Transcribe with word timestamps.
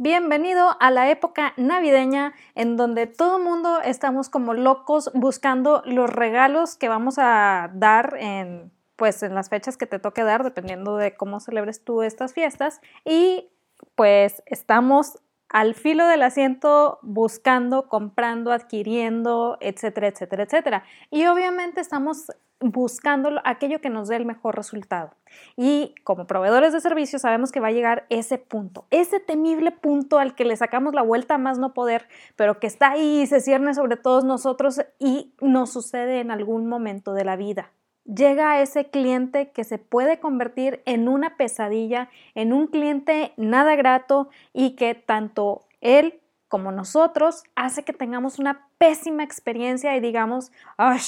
Bienvenido 0.00 0.76
a 0.78 0.92
la 0.92 1.10
época 1.10 1.54
navideña 1.56 2.32
en 2.54 2.76
donde 2.76 3.08
todo 3.08 3.38
el 3.38 3.42
mundo 3.42 3.80
estamos 3.80 4.28
como 4.28 4.54
locos 4.54 5.10
buscando 5.12 5.82
los 5.84 6.08
regalos 6.08 6.76
que 6.76 6.88
vamos 6.88 7.16
a 7.18 7.68
dar 7.74 8.16
en 8.20 8.70
pues 8.94 9.24
en 9.24 9.34
las 9.34 9.48
fechas 9.48 9.76
que 9.76 9.88
te 9.88 9.98
toque 9.98 10.22
dar 10.22 10.44
dependiendo 10.44 10.96
de 10.96 11.16
cómo 11.16 11.40
celebres 11.40 11.82
tú 11.82 12.02
estas 12.02 12.32
fiestas. 12.32 12.80
Y 13.04 13.50
pues 13.96 14.44
estamos 14.46 15.18
al 15.48 15.74
filo 15.74 16.06
del 16.06 16.22
asiento 16.22 16.98
buscando, 17.02 17.88
comprando, 17.88 18.52
adquiriendo, 18.52 19.58
etcétera, 19.60 20.08
etcétera, 20.08 20.42
etcétera. 20.44 20.84
Y 21.10 21.26
obviamente 21.26 21.80
estamos 21.80 22.26
buscando 22.60 23.40
aquello 23.44 23.80
que 23.80 23.88
nos 23.88 24.08
dé 24.08 24.16
el 24.16 24.26
mejor 24.26 24.56
resultado. 24.56 25.14
Y 25.56 25.94
como 26.02 26.26
proveedores 26.26 26.72
de 26.72 26.80
servicios 26.80 27.22
sabemos 27.22 27.52
que 27.52 27.60
va 27.60 27.68
a 27.68 27.72
llegar 27.72 28.06
ese 28.10 28.38
punto, 28.38 28.86
ese 28.90 29.20
temible 29.20 29.70
punto 29.70 30.18
al 30.18 30.34
que 30.34 30.44
le 30.44 30.56
sacamos 30.56 30.94
la 30.94 31.02
vuelta 31.02 31.34
a 31.34 31.38
más 31.38 31.58
no 31.58 31.72
poder, 31.72 32.08
pero 32.36 32.58
que 32.58 32.66
está 32.66 32.90
ahí 32.90 33.20
y 33.22 33.26
se 33.26 33.40
cierne 33.40 33.74
sobre 33.74 33.96
todos 33.96 34.24
nosotros 34.24 34.80
y 34.98 35.34
nos 35.40 35.72
sucede 35.72 36.20
en 36.20 36.30
algún 36.30 36.66
momento 36.66 37.12
de 37.14 37.24
la 37.24 37.36
vida 37.36 37.72
llega 38.12 38.52
a 38.52 38.62
ese 38.62 38.86
cliente 38.86 39.50
que 39.50 39.64
se 39.64 39.78
puede 39.78 40.18
convertir 40.18 40.82
en 40.86 41.08
una 41.08 41.36
pesadilla, 41.36 42.08
en 42.34 42.52
un 42.52 42.66
cliente 42.66 43.32
nada 43.36 43.76
grato 43.76 44.28
y 44.52 44.70
que 44.70 44.94
tanto 44.94 45.66
él 45.80 46.20
como 46.48 46.72
nosotros 46.72 47.44
hace 47.54 47.84
que 47.84 47.92
tengamos 47.92 48.38
una 48.38 48.66
pésima 48.78 49.22
experiencia 49.22 49.94
y 49.96 50.00
digamos, 50.00 50.50
¡ay! 50.76 51.00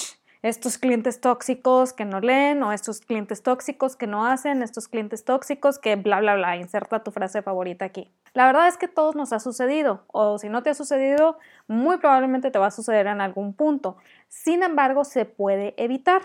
Estos 0.43 0.79
clientes 0.79 1.21
tóxicos 1.21 1.93
que 1.93 2.07
no 2.07 2.21
leen 2.21 2.63
o 2.63 2.73
estos 2.73 3.01
clientes 3.01 3.43
tóxicos 3.43 3.95
que 3.95 4.07
no 4.07 4.25
hacen, 4.25 4.63
estos 4.63 4.89
clientes 4.89 5.23
tóxicos 5.23 5.79
que 5.79 5.97
bla, 5.97 6.21
bla, 6.21 6.35
bla, 6.35 6.57
inserta 6.57 7.05
tu 7.05 7.11
frase 7.11 7.43
favorita 7.43 7.85
aquí. 7.85 8.11
La 8.33 8.47
verdad 8.47 8.67
es 8.69 8.79
que 8.79 8.89
todos 8.89 9.17
nos 9.17 9.35
ha 9.35 9.39
sucedido 9.39 10.05
o 10.07 10.39
si 10.39 10.49
no 10.49 10.63
te 10.63 10.71
ha 10.71 10.75
sucedido, 10.75 11.37
muy 11.69 11.99
probablemente 11.99 12.51
te 12.51 12.59
va 12.59 12.69
a 12.69 12.71
suceder 12.71 13.07
en 13.07 13.21
algún 13.21 13.53
punto. 13.53 13.99
Sin 14.29 14.63
embargo, 14.63 15.05
se 15.05 15.27
puede 15.27 15.75
evitar 15.77 16.23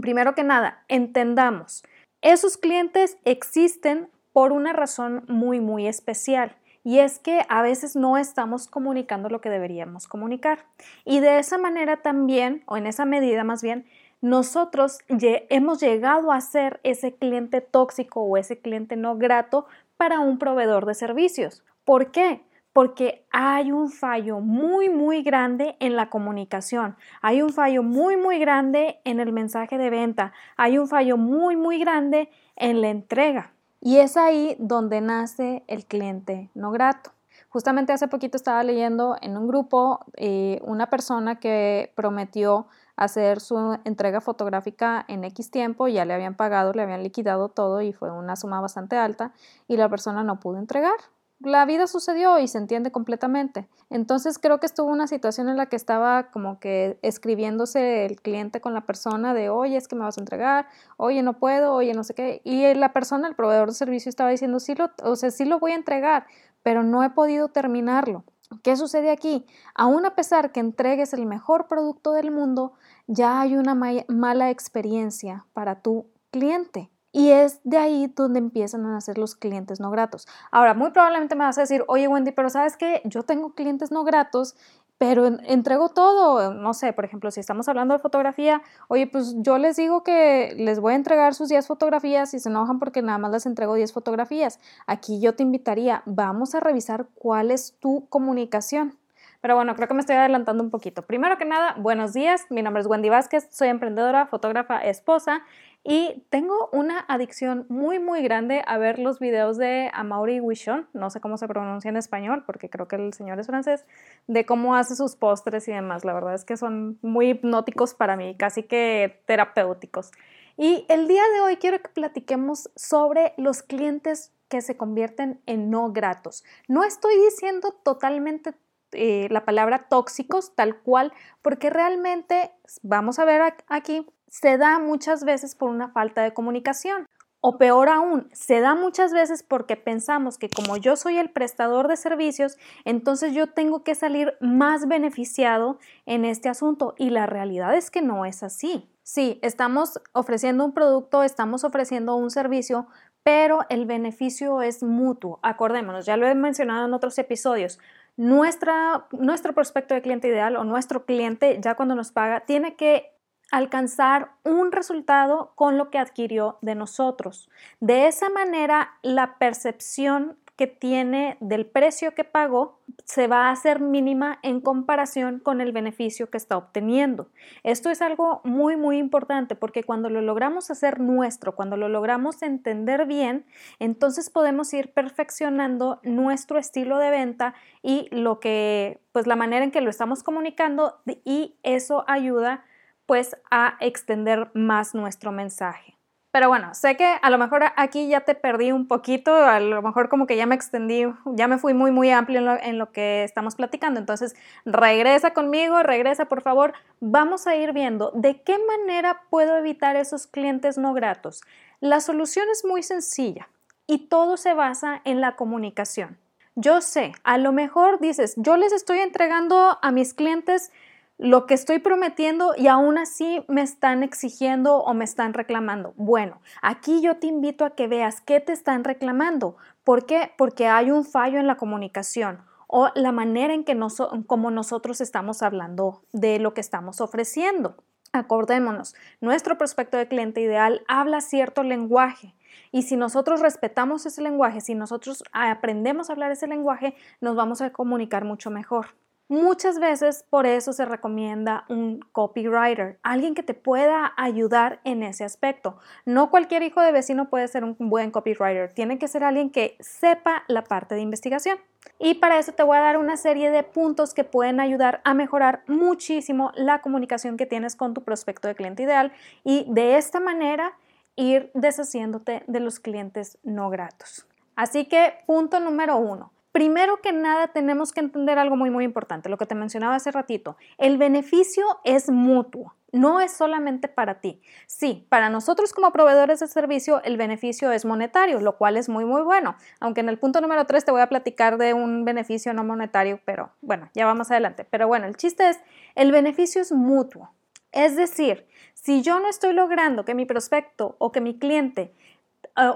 primero 0.00 0.34
que 0.34 0.44
nada, 0.44 0.84
entendamos, 0.88 1.84
esos 2.22 2.56
clientes 2.56 3.18
existen 3.24 4.08
por 4.32 4.52
una 4.52 4.72
razón 4.72 5.24
muy, 5.28 5.60
muy 5.60 5.86
especial. 5.86 6.56
Y 6.84 7.00
es 7.00 7.18
que 7.18 7.40
a 7.48 7.62
veces 7.62 7.96
no 7.96 8.16
estamos 8.16 8.68
comunicando 8.68 9.28
lo 9.28 9.40
que 9.40 9.50
deberíamos 9.50 10.06
comunicar. 10.06 10.66
Y 11.04 11.20
de 11.20 11.38
esa 11.38 11.58
manera 11.58 11.96
también, 11.96 12.62
o 12.66 12.76
en 12.76 12.86
esa 12.86 13.04
medida 13.04 13.42
más 13.42 13.60
bien, 13.60 13.86
nosotros 14.20 14.98
hemos 15.08 15.80
llegado 15.80 16.32
a 16.32 16.40
ser 16.40 16.80
ese 16.84 17.14
cliente 17.14 17.60
tóxico 17.60 18.22
o 18.22 18.36
ese 18.36 18.58
cliente 18.58 18.96
no 18.96 19.16
grato 19.16 19.66
para 19.96 20.20
un 20.20 20.38
proveedor 20.38 20.86
de 20.86 20.94
servicios. 20.94 21.64
¿Por 21.84 22.10
qué? 22.12 22.42
Porque 22.76 23.26
hay 23.30 23.72
un 23.72 23.88
fallo 23.88 24.40
muy, 24.40 24.90
muy 24.90 25.22
grande 25.22 25.78
en 25.80 25.96
la 25.96 26.10
comunicación, 26.10 26.94
hay 27.22 27.40
un 27.40 27.48
fallo 27.48 27.82
muy, 27.82 28.18
muy 28.18 28.38
grande 28.38 29.00
en 29.04 29.18
el 29.18 29.32
mensaje 29.32 29.78
de 29.78 29.88
venta, 29.88 30.34
hay 30.58 30.76
un 30.76 30.86
fallo 30.86 31.16
muy, 31.16 31.56
muy 31.56 31.78
grande 31.78 32.28
en 32.54 32.82
la 32.82 32.90
entrega. 32.90 33.54
Y 33.80 33.96
es 33.96 34.18
ahí 34.18 34.56
donde 34.58 35.00
nace 35.00 35.64
el 35.68 35.86
cliente 35.86 36.50
no 36.52 36.70
grato. 36.70 37.12
Justamente 37.48 37.94
hace 37.94 38.08
poquito 38.08 38.36
estaba 38.36 38.62
leyendo 38.62 39.16
en 39.22 39.38
un 39.38 39.48
grupo 39.48 40.04
eh, 40.18 40.60
una 40.62 40.90
persona 40.90 41.36
que 41.40 41.94
prometió 41.96 42.66
hacer 42.94 43.40
su 43.40 43.78
entrega 43.84 44.20
fotográfica 44.20 45.02
en 45.08 45.24
X 45.24 45.50
tiempo, 45.50 45.88
ya 45.88 46.04
le 46.04 46.12
habían 46.12 46.34
pagado, 46.34 46.74
le 46.74 46.82
habían 46.82 47.02
liquidado 47.02 47.48
todo 47.48 47.80
y 47.80 47.94
fue 47.94 48.10
una 48.10 48.36
suma 48.36 48.60
bastante 48.60 48.98
alta 48.98 49.32
y 49.66 49.78
la 49.78 49.88
persona 49.88 50.22
no 50.22 50.40
pudo 50.40 50.58
entregar 50.58 50.96
la 51.40 51.64
vida 51.66 51.86
sucedió 51.86 52.38
y 52.38 52.48
se 52.48 52.58
entiende 52.58 52.90
completamente. 52.90 53.68
Entonces 53.90 54.38
creo 54.38 54.58
que 54.58 54.66
estuvo 54.66 54.90
una 54.90 55.06
situación 55.06 55.48
en 55.48 55.56
la 55.56 55.66
que 55.66 55.76
estaba 55.76 56.30
como 56.30 56.58
que 56.58 56.98
escribiéndose 57.02 58.06
el 58.06 58.20
cliente 58.20 58.60
con 58.60 58.74
la 58.74 58.86
persona 58.86 59.34
de, 59.34 59.50
oye, 59.50 59.76
es 59.76 59.86
que 59.86 59.96
me 59.96 60.04
vas 60.04 60.16
a 60.16 60.22
entregar, 60.22 60.66
oye, 60.96 61.22
no 61.22 61.38
puedo, 61.38 61.74
oye, 61.74 61.92
no 61.92 62.04
sé 62.04 62.14
qué. 62.14 62.40
Y 62.44 62.72
la 62.74 62.92
persona, 62.92 63.28
el 63.28 63.34
proveedor 63.34 63.68
de 63.68 63.74
servicio, 63.74 64.08
estaba 64.08 64.30
diciendo, 64.30 64.60
sí 64.60 64.74
lo, 64.74 64.90
o 65.02 65.16
sea, 65.16 65.30
sí 65.30 65.44
lo 65.44 65.58
voy 65.58 65.72
a 65.72 65.76
entregar, 65.76 66.26
pero 66.62 66.82
no 66.82 67.02
he 67.02 67.10
podido 67.10 67.48
terminarlo. 67.48 68.24
¿Qué 68.62 68.76
sucede 68.76 69.10
aquí? 69.10 69.44
Aún 69.74 70.06
a 70.06 70.14
pesar 70.14 70.52
que 70.52 70.60
entregues 70.60 71.12
el 71.12 71.26
mejor 71.26 71.66
producto 71.66 72.12
del 72.12 72.30
mundo, 72.30 72.74
ya 73.06 73.40
hay 73.40 73.56
una 73.56 73.74
mala 73.74 74.50
experiencia 74.50 75.46
para 75.52 75.82
tu 75.82 76.06
cliente. 76.30 76.90
Y 77.16 77.30
es 77.30 77.60
de 77.64 77.78
ahí 77.78 78.12
donde 78.14 78.38
empiezan 78.38 78.84
a 78.84 78.90
nacer 78.90 79.16
los 79.16 79.36
clientes 79.36 79.80
no 79.80 79.90
gratos. 79.90 80.28
Ahora, 80.50 80.74
muy 80.74 80.90
probablemente 80.90 81.34
me 81.34 81.44
vas 81.44 81.56
a 81.56 81.62
decir, 81.62 81.82
oye 81.88 82.06
Wendy, 82.06 82.30
pero 82.30 82.50
sabes 82.50 82.76
que 82.76 83.00
yo 83.06 83.22
tengo 83.22 83.54
clientes 83.54 83.90
no 83.90 84.04
gratos, 84.04 84.54
pero 84.98 85.26
entrego 85.26 85.88
todo. 85.88 86.52
No 86.52 86.74
sé, 86.74 86.92
por 86.92 87.06
ejemplo, 87.06 87.30
si 87.30 87.40
estamos 87.40 87.68
hablando 87.68 87.94
de 87.94 88.00
fotografía, 88.00 88.60
oye, 88.88 89.06
pues 89.06 89.34
yo 89.38 89.56
les 89.56 89.76
digo 89.76 90.04
que 90.04 90.54
les 90.58 90.78
voy 90.78 90.92
a 90.92 90.96
entregar 90.96 91.32
sus 91.32 91.48
10 91.48 91.66
fotografías 91.66 92.34
y 92.34 92.38
se 92.38 92.50
enojan 92.50 92.78
porque 92.78 93.00
nada 93.00 93.16
más 93.16 93.32
les 93.32 93.46
entrego 93.46 93.76
10 93.76 93.94
fotografías. 93.94 94.60
Aquí 94.86 95.18
yo 95.18 95.34
te 95.34 95.42
invitaría, 95.42 96.02
vamos 96.04 96.54
a 96.54 96.60
revisar 96.60 97.08
cuál 97.14 97.50
es 97.50 97.78
tu 97.80 98.06
comunicación. 98.10 98.98
Pero 99.46 99.54
bueno, 99.54 99.76
creo 99.76 99.86
que 99.86 99.94
me 99.94 100.00
estoy 100.00 100.16
adelantando 100.16 100.64
un 100.64 100.70
poquito. 100.70 101.02
Primero 101.02 101.38
que 101.38 101.44
nada, 101.44 101.76
buenos 101.78 102.12
días. 102.12 102.46
Mi 102.50 102.62
nombre 102.62 102.80
es 102.80 102.88
Wendy 102.88 103.10
Vázquez, 103.10 103.46
soy 103.52 103.68
emprendedora, 103.68 104.26
fotógrafa, 104.26 104.80
esposa 104.80 105.44
y 105.84 106.24
tengo 106.30 106.68
una 106.72 107.04
adicción 107.06 107.64
muy, 107.68 108.00
muy 108.00 108.24
grande 108.24 108.64
a 108.66 108.76
ver 108.76 108.98
los 108.98 109.20
videos 109.20 109.56
de 109.56 109.88
Amaury 109.94 110.40
Wichon, 110.40 110.88
no 110.94 111.10
sé 111.10 111.20
cómo 111.20 111.36
se 111.36 111.46
pronuncia 111.46 111.88
en 111.88 111.96
español, 111.96 112.42
porque 112.44 112.68
creo 112.68 112.88
que 112.88 112.96
el 112.96 113.12
señor 113.12 113.38
es 113.38 113.46
francés, 113.46 113.86
de 114.26 114.44
cómo 114.44 114.74
hace 114.74 114.96
sus 114.96 115.14
postres 115.14 115.68
y 115.68 115.72
demás. 115.72 116.04
La 116.04 116.12
verdad 116.12 116.34
es 116.34 116.44
que 116.44 116.56
son 116.56 116.98
muy 117.00 117.28
hipnóticos 117.28 117.94
para 117.94 118.16
mí, 118.16 118.34
casi 118.36 118.64
que 118.64 119.22
terapéuticos. 119.26 120.10
Y 120.56 120.86
el 120.88 121.06
día 121.06 121.22
de 121.34 121.40
hoy 121.42 121.56
quiero 121.58 121.80
que 121.80 121.88
platiquemos 121.90 122.68
sobre 122.74 123.32
los 123.36 123.62
clientes 123.62 124.32
que 124.48 124.60
se 124.60 124.76
convierten 124.76 125.40
en 125.46 125.70
no 125.70 125.92
gratos. 125.92 126.42
No 126.66 126.82
estoy 126.82 127.14
diciendo 127.30 127.72
totalmente 127.84 128.54
eh, 128.96 129.28
la 129.30 129.44
palabra 129.44 129.86
tóxicos 129.88 130.54
tal 130.54 130.80
cual, 130.80 131.12
porque 131.42 131.70
realmente, 131.70 132.52
vamos 132.82 133.18
a 133.18 133.24
ver 133.24 133.42
aquí, 133.68 134.06
se 134.28 134.58
da 134.58 134.78
muchas 134.78 135.24
veces 135.24 135.54
por 135.54 135.70
una 135.70 135.88
falta 135.88 136.22
de 136.22 136.34
comunicación. 136.34 137.06
O 137.40 137.58
peor 137.58 137.88
aún, 137.90 138.28
se 138.32 138.60
da 138.60 138.74
muchas 138.74 139.12
veces 139.12 139.44
porque 139.44 139.76
pensamos 139.76 140.36
que 140.36 140.48
como 140.48 140.76
yo 140.78 140.96
soy 140.96 141.18
el 141.18 141.30
prestador 141.30 141.86
de 141.86 141.96
servicios, 141.96 142.56
entonces 142.84 143.34
yo 143.34 143.46
tengo 143.46 143.84
que 143.84 143.94
salir 143.94 144.34
más 144.40 144.88
beneficiado 144.88 145.78
en 146.06 146.24
este 146.24 146.48
asunto. 146.48 146.94
Y 146.98 147.10
la 147.10 147.26
realidad 147.26 147.76
es 147.76 147.90
que 147.92 148.02
no 148.02 148.24
es 148.24 148.42
así. 148.42 148.90
Sí, 149.04 149.38
estamos 149.42 150.00
ofreciendo 150.12 150.64
un 150.64 150.72
producto, 150.72 151.22
estamos 151.22 151.62
ofreciendo 151.62 152.16
un 152.16 152.30
servicio, 152.30 152.88
pero 153.22 153.60
el 153.68 153.86
beneficio 153.86 154.62
es 154.62 154.82
mutuo. 154.82 155.38
Acordémonos, 155.42 156.06
ya 156.06 156.16
lo 156.16 156.26
he 156.26 156.34
mencionado 156.34 156.86
en 156.86 156.94
otros 156.94 157.16
episodios. 157.18 157.78
Nuestra, 158.16 159.06
nuestro 159.12 159.52
prospecto 159.52 159.94
de 159.94 160.02
cliente 160.02 160.28
ideal 160.28 160.56
o 160.56 160.64
nuestro 160.64 161.04
cliente 161.04 161.58
ya 161.60 161.74
cuando 161.74 161.94
nos 161.94 162.12
paga 162.12 162.40
tiene 162.40 162.76
que 162.76 163.12
alcanzar 163.50 164.32
un 164.44 164.72
resultado 164.72 165.52
con 165.54 165.78
lo 165.78 165.90
que 165.90 165.98
adquirió 165.98 166.58
de 166.62 166.74
nosotros. 166.74 167.48
De 167.80 168.06
esa 168.06 168.28
manera, 168.30 168.98
la 169.02 169.38
percepción 169.38 170.38
que 170.56 170.66
tiene 170.66 171.36
del 171.40 171.66
precio 171.66 172.14
que 172.14 172.24
pagó 172.24 172.80
se 173.04 173.26
va 173.26 173.46
a 173.46 173.50
hacer 173.50 173.80
mínima 173.80 174.38
en 174.42 174.60
comparación 174.60 175.38
con 175.38 175.60
el 175.60 175.72
beneficio 175.72 176.30
que 176.30 176.38
está 176.38 176.56
obteniendo. 176.56 177.28
Esto 177.62 177.90
es 177.90 178.00
algo 178.00 178.40
muy 178.42 178.76
muy 178.76 178.98
importante 178.98 179.54
porque 179.54 179.84
cuando 179.84 180.08
lo 180.08 180.22
logramos 180.22 180.70
hacer 180.70 180.98
nuestro, 180.98 181.54
cuando 181.54 181.76
lo 181.76 181.88
logramos 181.88 182.42
entender 182.42 183.06
bien, 183.06 183.44
entonces 183.78 184.30
podemos 184.30 184.72
ir 184.72 184.92
perfeccionando 184.92 186.00
nuestro 186.02 186.58
estilo 186.58 186.98
de 186.98 187.10
venta 187.10 187.54
y 187.82 188.08
lo 188.10 188.40
que 188.40 189.00
pues 189.12 189.26
la 189.26 189.36
manera 189.36 189.64
en 189.64 189.70
que 189.70 189.82
lo 189.82 189.90
estamos 189.90 190.22
comunicando 190.22 191.00
y 191.24 191.56
eso 191.62 192.04
ayuda 192.08 192.64
pues 193.04 193.36
a 193.50 193.76
extender 193.80 194.50
más 194.54 194.94
nuestro 194.94 195.32
mensaje. 195.32 195.95
Pero 196.36 196.50
bueno, 196.50 196.74
sé 196.74 196.98
que 196.98 197.16
a 197.22 197.30
lo 197.30 197.38
mejor 197.38 197.62
aquí 197.76 198.08
ya 198.08 198.20
te 198.20 198.34
perdí 198.34 198.70
un 198.70 198.86
poquito, 198.86 199.34
a 199.34 199.58
lo 199.58 199.80
mejor 199.80 200.10
como 200.10 200.26
que 200.26 200.36
ya 200.36 200.44
me 200.44 200.54
extendí, 200.54 201.04
ya 201.24 201.48
me 201.48 201.56
fui 201.56 201.72
muy, 201.72 201.90
muy 201.90 202.10
amplio 202.10 202.40
en 202.40 202.44
lo, 202.44 202.60
en 202.60 202.76
lo, 202.76 202.92
que 202.92 203.24
estamos 203.24 203.54
platicando. 203.54 203.98
Entonces, 203.98 204.36
regresa 204.66 205.32
conmigo, 205.32 205.82
regresa 205.82 206.26
por 206.26 206.42
favor. 206.42 206.74
Vamos 207.00 207.46
a 207.46 207.56
ir 207.56 207.72
viendo 207.72 208.10
de 208.14 208.42
qué 208.42 208.58
manera 208.58 209.22
puedo 209.30 209.56
evitar 209.56 209.96
esos 209.96 210.26
clientes 210.26 210.76
no 210.76 210.92
gratos. 210.92 211.40
La 211.80 212.00
solución 212.00 212.44
es 212.52 212.66
muy 212.66 212.82
sencilla 212.82 213.48
y 213.86 214.08
todo 214.08 214.36
se 214.36 214.52
basa 214.52 215.00
en 215.04 215.22
la 215.22 215.36
comunicación. 215.36 216.18
Yo 216.54 216.82
sé, 216.82 217.12
a 217.24 217.38
lo 217.38 217.52
mejor 217.52 217.98
dices, 217.98 218.34
yo 218.36 218.58
les 218.58 218.74
estoy 218.74 218.98
entregando 218.98 219.78
a 219.80 219.90
mis 219.90 220.12
clientes 220.12 220.70
lo 221.18 221.46
que 221.46 221.54
estoy 221.54 221.78
prometiendo 221.78 222.52
y 222.56 222.66
aún 222.66 222.98
así 222.98 223.44
me 223.48 223.62
están 223.62 224.02
exigiendo 224.02 224.78
o 224.78 224.94
me 224.94 225.04
están 225.04 225.32
reclamando. 225.34 225.94
Bueno, 225.96 226.40
aquí 226.62 227.00
yo 227.00 227.16
te 227.16 227.26
invito 227.26 227.64
a 227.64 227.74
que 227.74 227.88
veas 227.88 228.20
qué 228.20 228.40
te 228.40 228.52
están 228.52 228.84
reclamando. 228.84 229.56
¿Por 229.82 230.04
qué? 230.04 230.32
Porque 230.36 230.66
hay 230.66 230.90
un 230.90 231.04
fallo 231.04 231.38
en 231.38 231.46
la 231.46 231.56
comunicación 231.56 232.42
o 232.66 232.90
la 232.94 233.12
manera 233.12 233.54
en 233.54 233.64
que 233.64 233.78
como 234.26 234.50
nosotros 234.50 235.00
estamos 235.00 235.42
hablando 235.42 236.02
de 236.12 236.38
lo 236.38 236.52
que 236.52 236.60
estamos 236.60 237.00
ofreciendo. 237.00 237.76
Acordémonos, 238.12 238.94
nuestro 239.20 239.58
prospecto 239.58 239.96
de 239.96 240.08
cliente 240.08 240.40
ideal 240.40 240.82
habla 240.88 241.20
cierto 241.20 241.62
lenguaje 241.62 242.34
y 242.72 242.82
si 242.82 242.96
nosotros 242.96 243.40
respetamos 243.40 244.06
ese 244.06 244.22
lenguaje, 244.22 244.60
si 244.60 244.74
nosotros 244.74 245.22
aprendemos 245.32 246.08
a 246.08 246.14
hablar 246.14 246.30
ese 246.30 246.46
lenguaje, 246.46 246.94
nos 247.20 247.36
vamos 247.36 247.60
a 247.60 247.70
comunicar 247.70 248.24
mucho 248.24 248.50
mejor. 248.50 248.88
Muchas 249.28 249.80
veces 249.80 250.24
por 250.30 250.46
eso 250.46 250.72
se 250.72 250.84
recomienda 250.84 251.64
un 251.68 251.98
copywriter, 252.12 253.00
alguien 253.02 253.34
que 253.34 253.42
te 253.42 253.54
pueda 253.54 254.12
ayudar 254.16 254.80
en 254.84 255.02
ese 255.02 255.24
aspecto. 255.24 255.78
No 256.04 256.30
cualquier 256.30 256.62
hijo 256.62 256.80
de 256.80 256.92
vecino 256.92 257.28
puede 257.28 257.48
ser 257.48 257.64
un 257.64 257.74
buen 257.78 258.12
copywriter, 258.12 258.72
tiene 258.72 258.98
que 258.98 259.08
ser 259.08 259.24
alguien 259.24 259.50
que 259.50 259.76
sepa 259.80 260.44
la 260.46 260.62
parte 260.62 260.94
de 260.94 261.00
investigación. 261.00 261.58
Y 261.98 262.14
para 262.14 262.38
eso 262.38 262.52
te 262.52 262.62
voy 262.62 262.76
a 262.76 262.82
dar 262.82 262.98
una 262.98 263.16
serie 263.16 263.50
de 263.50 263.64
puntos 263.64 264.14
que 264.14 264.22
pueden 264.22 264.60
ayudar 264.60 265.00
a 265.02 265.12
mejorar 265.12 265.64
muchísimo 265.66 266.52
la 266.54 266.80
comunicación 266.80 267.36
que 267.36 267.46
tienes 267.46 267.74
con 267.74 267.94
tu 267.94 268.02
prospecto 268.04 268.46
de 268.46 268.54
cliente 268.54 268.84
ideal 268.84 269.12
y 269.42 269.66
de 269.68 269.96
esta 269.96 270.20
manera 270.20 270.74
ir 271.16 271.50
deshaciéndote 271.54 272.44
de 272.46 272.60
los 272.60 272.78
clientes 272.78 273.38
no 273.42 273.70
gratos. 273.70 274.24
Así 274.54 274.84
que 274.84 275.14
punto 275.26 275.58
número 275.58 275.96
uno, 275.96 276.32
Primero 276.56 277.02
que 277.02 277.12
nada 277.12 277.48
tenemos 277.48 277.92
que 277.92 278.00
entender 278.00 278.38
algo 278.38 278.56
muy 278.56 278.70
muy 278.70 278.82
importante, 278.82 279.28
lo 279.28 279.36
que 279.36 279.44
te 279.44 279.54
mencionaba 279.54 279.94
hace 279.94 280.10
ratito. 280.10 280.56
El 280.78 280.96
beneficio 280.96 281.66
es 281.84 282.08
mutuo, 282.08 282.74
no 282.92 283.20
es 283.20 283.32
solamente 283.32 283.88
para 283.88 284.22
ti. 284.22 284.40
Sí, 284.66 285.06
para 285.10 285.28
nosotros 285.28 285.74
como 285.74 285.92
proveedores 285.92 286.40
de 286.40 286.46
servicio 286.46 287.02
el 287.02 287.18
beneficio 287.18 287.72
es 287.72 287.84
monetario, 287.84 288.40
lo 288.40 288.56
cual 288.56 288.78
es 288.78 288.88
muy 288.88 289.04
muy 289.04 289.20
bueno. 289.20 289.56
Aunque 289.80 290.00
en 290.00 290.08
el 290.08 290.18
punto 290.18 290.40
número 290.40 290.64
3 290.64 290.82
te 290.82 290.92
voy 290.92 291.02
a 291.02 291.10
platicar 291.10 291.58
de 291.58 291.74
un 291.74 292.06
beneficio 292.06 292.54
no 292.54 292.64
monetario, 292.64 293.20
pero 293.26 293.50
bueno, 293.60 293.90
ya 293.92 294.06
vamos 294.06 294.30
adelante. 294.30 294.64
Pero 294.64 294.88
bueno, 294.88 295.06
el 295.06 295.18
chiste 295.18 295.50
es, 295.50 295.60
el 295.94 296.10
beneficio 296.10 296.62
es 296.62 296.72
mutuo. 296.72 297.32
Es 297.70 297.96
decir, 297.96 298.46
si 298.72 299.02
yo 299.02 299.20
no 299.20 299.28
estoy 299.28 299.52
logrando 299.52 300.06
que 300.06 300.14
mi 300.14 300.24
prospecto 300.24 300.96
o 300.96 301.12
que 301.12 301.20
mi 301.20 301.38
cliente 301.38 301.92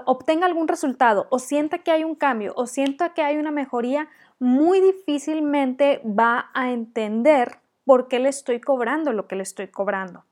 obtenga 0.05 0.45
algún 0.45 0.67
resultado 0.67 1.27
o 1.29 1.39
sienta 1.39 1.79
que 1.79 1.91
hay 1.91 2.03
un 2.03 2.15
cambio 2.15 2.53
o 2.55 2.67
sienta 2.67 3.13
que 3.13 3.23
hay 3.23 3.37
una 3.37 3.51
mejoría, 3.51 4.09
muy 4.39 4.79
difícilmente 4.79 6.01
va 6.05 6.49
a 6.53 6.71
entender 6.71 7.59
por 7.85 8.07
qué 8.07 8.19
le 8.19 8.29
estoy 8.29 8.59
cobrando 8.59 9.11
lo 9.13 9.27
que 9.27 9.35
le 9.35 9.43
estoy 9.43 9.67
cobrando. 9.67 10.23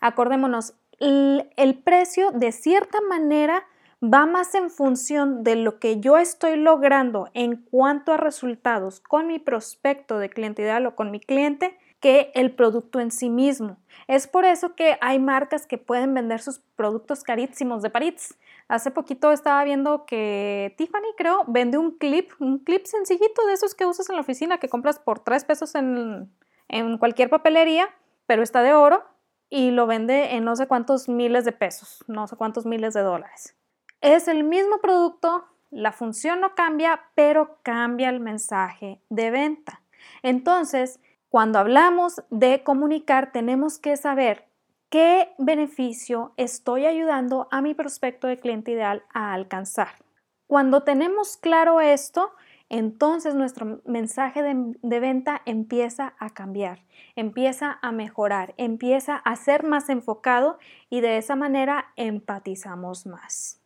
Acordémonos, 0.00 0.74
el, 0.98 1.82
precio 1.82 2.30
de 2.30 2.52
cierta 2.52 3.00
manera 3.00 3.64
va 4.02 4.26
más 4.26 4.54
en 4.54 4.70
función 4.70 5.44
de 5.44 5.56
lo 5.56 5.78
que 5.78 6.00
yo 6.00 6.18
estoy 6.18 6.56
logrando 6.56 7.28
en 7.34 7.56
cuanto 7.56 8.12
a 8.12 8.16
resultados 8.16 9.00
con 9.00 9.26
mi 9.26 9.38
prospecto 9.38 10.18
de 10.18 10.30
cliente 10.30 10.62
ideal 10.62 10.86
o 10.86 10.94
con 10.94 11.10
mi 11.10 11.20
cliente 11.20 11.78
que 12.00 12.32
el 12.34 12.52
producto 12.52 12.98
en 13.00 13.10
sí 13.10 13.28
mismo. 13.28 13.76
Es 14.08 14.26
por 14.26 14.46
eso 14.46 14.74
que 14.74 14.96
hay 15.02 15.18
marcas 15.18 15.66
que 15.66 15.76
pueden 15.76 16.14
vender 16.14 16.40
sus 16.40 16.60
productos 16.76 17.22
carísimos 17.22 17.82
de 17.82 17.90
París 17.90 18.38
Hace 18.70 18.92
poquito 18.92 19.32
estaba 19.32 19.64
viendo 19.64 20.06
que 20.06 20.76
Tiffany, 20.78 21.12
creo, 21.16 21.42
vende 21.48 21.76
un 21.76 21.98
clip, 21.98 22.30
un 22.38 22.60
clip 22.60 22.84
sencillito 22.84 23.44
de 23.46 23.54
esos 23.54 23.74
que 23.74 23.84
usas 23.84 24.08
en 24.08 24.14
la 24.14 24.20
oficina, 24.20 24.58
que 24.58 24.68
compras 24.68 25.00
por 25.00 25.18
tres 25.18 25.44
pesos 25.44 25.74
en, 25.74 26.32
en 26.68 26.96
cualquier 26.96 27.30
papelería, 27.30 27.88
pero 28.26 28.44
está 28.44 28.62
de 28.62 28.72
oro 28.72 29.02
y 29.48 29.72
lo 29.72 29.88
vende 29.88 30.36
en 30.36 30.44
no 30.44 30.54
sé 30.54 30.68
cuántos 30.68 31.08
miles 31.08 31.44
de 31.44 31.50
pesos, 31.50 32.04
no 32.06 32.28
sé 32.28 32.36
cuántos 32.36 32.64
miles 32.64 32.94
de 32.94 33.00
dólares. 33.00 33.56
Es 34.02 34.28
el 34.28 34.44
mismo 34.44 34.78
producto, 34.80 35.46
la 35.72 35.90
función 35.90 36.40
no 36.40 36.54
cambia, 36.54 37.00
pero 37.16 37.58
cambia 37.64 38.08
el 38.08 38.20
mensaje 38.20 39.02
de 39.08 39.32
venta. 39.32 39.82
Entonces, 40.22 41.00
cuando 41.28 41.58
hablamos 41.58 42.22
de 42.30 42.62
comunicar, 42.62 43.32
tenemos 43.32 43.80
que 43.80 43.96
saber 43.96 44.49
¿Qué 44.90 45.32
beneficio 45.38 46.32
estoy 46.36 46.84
ayudando 46.84 47.46
a 47.52 47.62
mi 47.62 47.74
prospecto 47.74 48.26
de 48.26 48.40
cliente 48.40 48.72
ideal 48.72 49.04
a 49.14 49.32
alcanzar? 49.34 50.04
Cuando 50.48 50.82
tenemos 50.82 51.36
claro 51.36 51.80
esto, 51.80 52.32
entonces 52.68 53.36
nuestro 53.36 53.80
mensaje 53.84 54.42
de, 54.42 55.00
venta 55.00 55.42
empieza 55.46 56.14
a 56.18 56.30
cambiar, 56.30 56.82
empieza 57.14 57.78
a 57.82 57.92
mejorar, 57.92 58.52
empieza 58.56 59.14
a 59.14 59.36
ser 59.36 59.62
más 59.62 59.88
enfocado 59.90 60.58
y 60.88 61.02
de 61.02 61.18
esa 61.18 61.36
manera 61.36 61.92
empatizamos 61.94 63.06
más. 63.06 63.60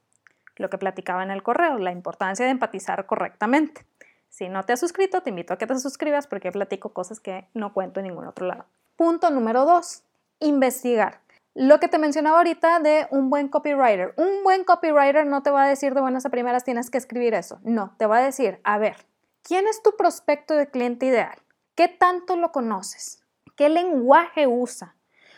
Lo 0.56 0.69
que 0.69 0.77
platicaba 0.77 1.23
en 1.23 1.31
el 1.31 1.43
correo, 1.43 1.79
la 1.79 1.93
importancia 1.93 2.44
de 2.44 2.53
empatizar 2.53 3.06
correctamente. 3.06 3.87
Si 4.29 4.50
no 4.50 4.62
te 4.65 4.75
has 4.75 4.81
suscrito, 4.81 5.23
te 5.23 5.31
invito 5.31 5.55
a 5.55 5.56
que 5.56 5.67
te 5.67 5.79
suscribas 5.79 6.27
porque 6.27 6.53
platico 6.53 6.93
cosas 6.93 7.19
que 7.19 7.49
no 7.55 7.73
cuento 7.73 8.00
en 8.00 8.09
ningún 8.09 8.27
otro 8.27 8.47
lado. 8.47 8.67
Punto 8.97 9.31
número 9.31 9.65
dos 9.65 10.05
investigar. 10.41 11.21
Lo 11.55 11.79
que 11.79 11.89
te 11.89 11.99
mencionaba 11.99 12.39
ahorita 12.39 12.81
de 12.81 13.07
un 13.11 13.31
buen 13.31 13.49
copywriter. 13.49 14.13
Un 14.17 14.43
buen 14.43 14.65
copywriter 14.65 15.25
no 15.25 15.43
te 15.43 15.51
va 15.51 15.65
a 15.65 15.69
decir 15.69 15.95
de 15.95 16.01
buenas 16.01 16.27
a 16.27 16.31
primeras 16.31 16.65
tienes 16.65 16.91
que 16.91 16.99
escribir 16.99 17.35
eso. 17.35 17.61
No, 17.63 17.95
te 17.97 18.07
va 18.07 18.19
a 18.19 18.25
decir, 18.25 18.61
a 18.65 18.79
ver, 18.79 18.97
¿quién 19.43 19.69
es 19.69 19.83
tu 19.83 19.97
prospecto 19.97 20.55
de 20.55 20.69
cliente 20.69 21.07
ideal? 21.07 21.39
¿Qué 21.77 21.87
tanto 21.89 22.37
lo 22.37 22.51
conoces? 22.51 23.25
¿Qué 23.57 23.69
lenguaje 23.69 24.49
usa? 24.49 24.97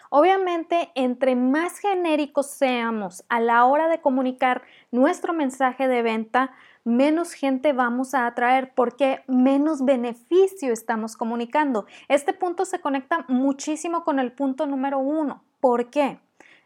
Obviamente, 0.09 0.91
entre 0.95 1.37
más 1.37 1.79
genéricos 1.79 2.51
seamos 2.51 3.25
a 3.29 3.41
la 3.41 3.65
hora 3.67 3.89
de 3.89 4.01
comunicar 4.01 4.63
nuestro 4.91 5.35
mensaje 5.35 5.89
de 5.89 6.03
venta, 6.03 6.53
menos 6.87 7.33
gente 7.33 7.73
vamos 7.73 8.15
a 8.15 8.27
atraer 8.27 8.73
porque 8.75 9.25
menos 9.27 9.85
beneficio 9.85 10.73
estamos 10.73 11.17
comunicando. 11.17 11.85
Este 12.07 12.33
punto 12.33 12.65
se 12.65 12.81
conecta 12.81 13.25
muchísimo 13.29 14.05
con 14.05 14.21
el 14.21 14.31
punto 14.31 14.67
número 14.67 15.01
uno. 15.01 15.43
¿Por 15.59 15.91
qué? 15.91 16.21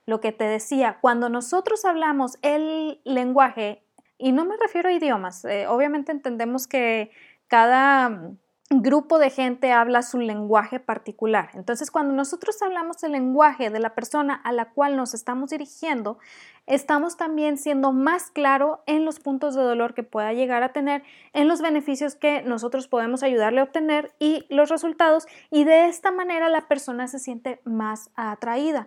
Lo 0.05 0.21
que 0.21 0.33
te 0.33 0.45
decía, 0.45 0.99
cuando 1.01 1.31
nosotros 1.31 1.87
hablamos 1.87 2.39
el 2.43 3.01
lenguaje, 3.05 3.83
y 4.19 4.33
no 4.33 4.45
me 4.45 4.59
refiero 4.59 4.91
a 4.91 4.93
idiomas, 4.93 5.45
eh, 5.47 5.67
obviamente 5.67 6.13
entendemos 6.13 6.67
que 6.67 7.11
cada 7.49 8.33
grupo 8.71 9.19
de 9.19 9.31
gente 9.31 9.73
habla 9.73 10.03
su 10.03 10.19
lenguaje 10.19 10.79
particular. 10.79 11.51
Entonces, 11.55 11.91
cuando 11.91 12.15
nosotros 12.15 12.63
hablamos 12.63 13.03
el 13.03 13.13
lenguaje 13.13 13.69
de 13.69 13.81
la 13.81 13.97
persona 13.97 14.35
a 14.35 14.53
la 14.53 14.67
cual 14.67 14.97
nos 14.97 15.13
estamos 15.13 15.51
dirigiendo, 15.51 16.19
estamos 16.67 17.17
también 17.17 17.59
siendo 17.59 17.91
más 17.93 18.31
claro 18.31 18.85
en 18.87 19.05
los 19.05 19.19
puntos 19.19 19.57
de 19.57 19.63
dolor 19.63 19.93
que 19.93 20.05
pueda 20.05 20.33
llegar 20.33 20.63
a 20.63 20.73
tener, 20.73 21.03
en 21.33 21.49
los 21.49 21.61
beneficios 21.61 22.15
que 22.15 22.43
nosotros 22.43 22.87
podemos 22.87 23.25
ayudarle 23.25 23.61
a 23.61 23.65
obtener 23.65 24.13
y 24.21 24.47
los 24.51 24.69
resultados, 24.69 25.27
y 25.51 25.65
de 25.65 25.87
esta 25.87 26.13
manera 26.13 26.49
la 26.49 26.69
persona 26.69 27.09
se 27.09 27.19
siente 27.19 27.61
más 27.65 28.11
atraída. 28.15 28.87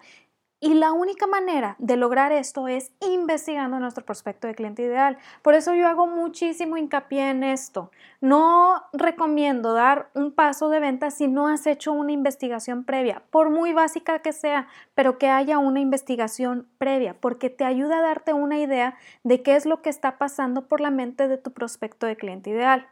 Y 0.64 0.76
la 0.76 0.94
única 0.94 1.28
manera 1.28 1.76
de 1.78 1.98
lograr 1.98 2.32
esto 2.32 2.70
es 2.70 2.94
investigando 3.02 3.80
nuestro 3.80 4.06
prospecto 4.06 4.48
de 4.48 4.56
cliente 4.56 4.82
ideal. 4.82 5.18
Por 5.42 5.56
eso 5.56 5.74
yo 5.74 5.90
hago 5.90 6.08
muchísimo 6.08 6.78
hincapié 6.78 7.32
en 7.32 7.44
esto. 7.44 7.92
No 8.22 8.82
recomiendo 8.94 9.74
dar 9.74 10.10
un 10.14 10.32
paso 10.32 10.70
de 10.70 10.80
venta 10.80 11.12
si 11.12 11.28
no 11.28 11.50
has 11.50 11.68
hecho 11.68 11.92
una 11.92 12.14
investigación 12.14 12.86
previa, 12.86 13.24
por 13.30 13.50
muy 13.50 13.74
básica 13.74 14.20
que 14.20 14.32
sea, 14.32 14.70
pero 14.96 15.18
que 15.18 15.28
haya 15.28 15.58
una 15.58 15.82
investigación 15.82 16.70
previa, 16.78 17.14
porque 17.20 17.50
te 17.50 17.66
ayuda 17.66 17.98
a 17.98 18.04
darte 18.04 18.32
una 18.32 18.58
idea 18.58 18.96
de 19.26 19.42
qué 19.42 19.58
es 19.58 19.66
lo 19.66 19.82
que 19.82 19.90
está 19.90 20.18
pasando 20.18 20.70
por 20.70 20.80
la 20.80 20.92
mente 20.92 21.28
de 21.28 21.38
tu 21.38 21.52
prospecto 21.52 22.06
de 22.06 22.16
cliente 22.16 22.52
ideal. 22.52 22.88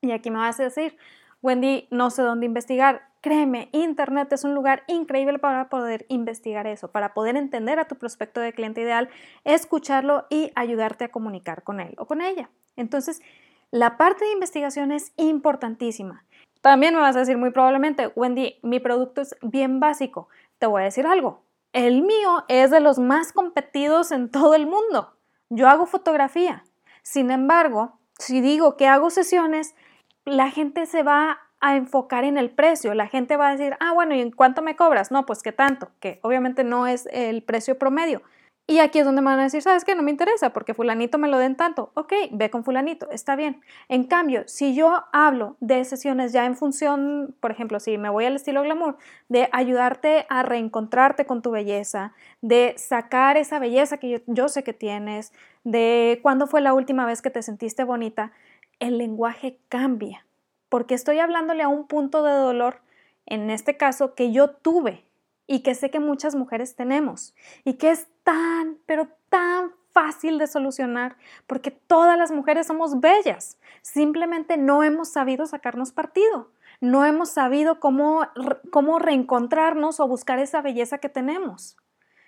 Y 0.00 0.10
aquí 0.10 0.32
me 0.32 0.38
vas 0.38 0.58
a 0.58 0.64
decir, 0.64 0.96
Wendy, 1.40 1.86
no 1.92 2.10
sé 2.10 2.22
dónde 2.22 2.46
investigar. 2.46 3.11
Créeme, 3.22 3.68
Internet 3.70 4.32
es 4.32 4.42
un 4.42 4.52
lugar 4.52 4.82
increíble 4.88 5.38
para 5.38 5.68
poder 5.68 6.06
investigar 6.08 6.66
eso, 6.66 6.90
para 6.90 7.14
poder 7.14 7.36
entender 7.36 7.78
a 7.78 7.86
tu 7.86 7.94
prospecto 7.94 8.40
de 8.40 8.52
cliente 8.52 8.80
ideal, 8.80 9.08
escucharlo 9.44 10.26
y 10.28 10.50
ayudarte 10.56 11.04
a 11.04 11.12
comunicar 11.12 11.62
con 11.62 11.78
él 11.78 11.94
o 11.98 12.06
con 12.06 12.20
ella. 12.20 12.50
Entonces, 12.74 13.22
la 13.70 13.96
parte 13.96 14.24
de 14.24 14.32
investigación 14.32 14.90
es 14.90 15.12
importantísima. 15.16 16.24
También 16.62 16.94
me 16.94 17.00
vas 17.00 17.14
a 17.14 17.20
decir 17.20 17.38
muy 17.38 17.50
probablemente, 17.50 18.08
Wendy, 18.08 18.58
mi 18.64 18.80
producto 18.80 19.20
es 19.20 19.36
bien 19.40 19.78
básico. 19.78 20.26
Te 20.58 20.66
voy 20.66 20.82
a 20.82 20.86
decir 20.86 21.06
algo. 21.06 21.44
El 21.72 22.02
mío 22.02 22.44
es 22.48 22.72
de 22.72 22.80
los 22.80 22.98
más 22.98 23.32
competidos 23.32 24.10
en 24.10 24.32
todo 24.32 24.56
el 24.56 24.66
mundo. 24.66 25.16
Yo 25.48 25.68
hago 25.68 25.86
fotografía. 25.86 26.64
Sin 27.02 27.30
embargo, 27.30 28.00
si 28.18 28.40
digo 28.40 28.76
que 28.76 28.88
hago 28.88 29.10
sesiones, 29.10 29.76
la 30.24 30.50
gente 30.50 30.86
se 30.86 31.04
va 31.04 31.38
a 31.62 31.76
enfocar 31.76 32.24
en 32.24 32.36
el 32.36 32.50
precio. 32.50 32.92
La 32.92 33.06
gente 33.06 33.36
va 33.36 33.48
a 33.48 33.52
decir, 33.52 33.76
ah, 33.80 33.92
bueno, 33.94 34.14
¿y 34.14 34.20
en 34.20 34.32
cuánto 34.32 34.60
me 34.60 34.76
cobras? 34.76 35.10
No, 35.10 35.24
pues 35.24 35.42
qué 35.42 35.52
tanto, 35.52 35.90
que 36.00 36.18
obviamente 36.22 36.64
no 36.64 36.86
es 36.86 37.08
el 37.12 37.42
precio 37.42 37.78
promedio. 37.78 38.20
Y 38.66 38.78
aquí 38.78 39.00
es 39.00 39.04
donde 39.04 39.22
me 39.22 39.26
van 39.26 39.40
a 39.40 39.44
decir, 39.44 39.60
¿sabes 39.62 39.84
qué? 39.84 39.94
No 39.94 40.02
me 40.02 40.10
interesa 40.10 40.50
porque 40.52 40.72
fulanito 40.74 41.18
me 41.18 41.28
lo 41.28 41.38
den 41.38 41.56
tanto. 41.56 41.90
Ok, 41.94 42.12
ve 42.30 42.48
con 42.50 42.64
fulanito, 42.64 43.10
está 43.10 43.36
bien. 43.36 43.60
En 43.88 44.04
cambio, 44.04 44.44
si 44.46 44.74
yo 44.74 45.04
hablo 45.12 45.56
de 45.60 45.84
sesiones 45.84 46.32
ya 46.32 46.46
en 46.46 46.56
función, 46.56 47.34
por 47.40 47.50
ejemplo, 47.50 47.80
si 47.80 47.98
me 47.98 48.08
voy 48.08 48.24
al 48.24 48.36
estilo 48.36 48.62
glamour, 48.62 48.96
de 49.28 49.48
ayudarte 49.52 50.26
a 50.28 50.42
reencontrarte 50.42 51.26
con 51.26 51.42
tu 51.42 51.50
belleza, 51.50 52.12
de 52.40 52.74
sacar 52.76 53.36
esa 53.36 53.58
belleza 53.58 53.98
que 53.98 54.10
yo, 54.10 54.18
yo 54.26 54.48
sé 54.48 54.62
que 54.64 54.72
tienes, 54.72 55.32
de 55.64 56.20
cuándo 56.22 56.46
fue 56.46 56.60
la 56.60 56.74
última 56.74 57.04
vez 57.04 57.20
que 57.20 57.30
te 57.30 57.42
sentiste 57.42 57.84
bonita, 57.84 58.32
el 58.78 58.98
lenguaje 58.98 59.58
cambia. 59.68 60.24
Porque 60.72 60.94
estoy 60.94 61.18
hablándole 61.18 61.62
a 61.62 61.68
un 61.68 61.86
punto 61.86 62.22
de 62.22 62.32
dolor, 62.32 62.80
en 63.26 63.50
este 63.50 63.76
caso, 63.76 64.14
que 64.14 64.32
yo 64.32 64.48
tuve 64.48 65.04
y 65.46 65.60
que 65.60 65.74
sé 65.74 65.90
que 65.90 66.00
muchas 66.00 66.34
mujeres 66.34 66.76
tenemos 66.76 67.34
y 67.62 67.74
que 67.74 67.90
es 67.90 68.08
tan, 68.22 68.78
pero 68.86 69.08
tan 69.28 69.72
fácil 69.90 70.38
de 70.38 70.46
solucionar 70.46 71.18
porque 71.46 71.72
todas 71.72 72.16
las 72.16 72.32
mujeres 72.32 72.68
somos 72.68 73.00
bellas. 73.00 73.58
Simplemente 73.82 74.56
no 74.56 74.82
hemos 74.82 75.10
sabido 75.10 75.44
sacarnos 75.44 75.92
partido. 75.92 76.50
No 76.80 77.04
hemos 77.04 77.28
sabido 77.28 77.78
cómo, 77.78 78.26
cómo 78.70 78.98
reencontrarnos 78.98 80.00
o 80.00 80.08
buscar 80.08 80.38
esa 80.38 80.62
belleza 80.62 80.96
que 80.96 81.10
tenemos. 81.10 81.76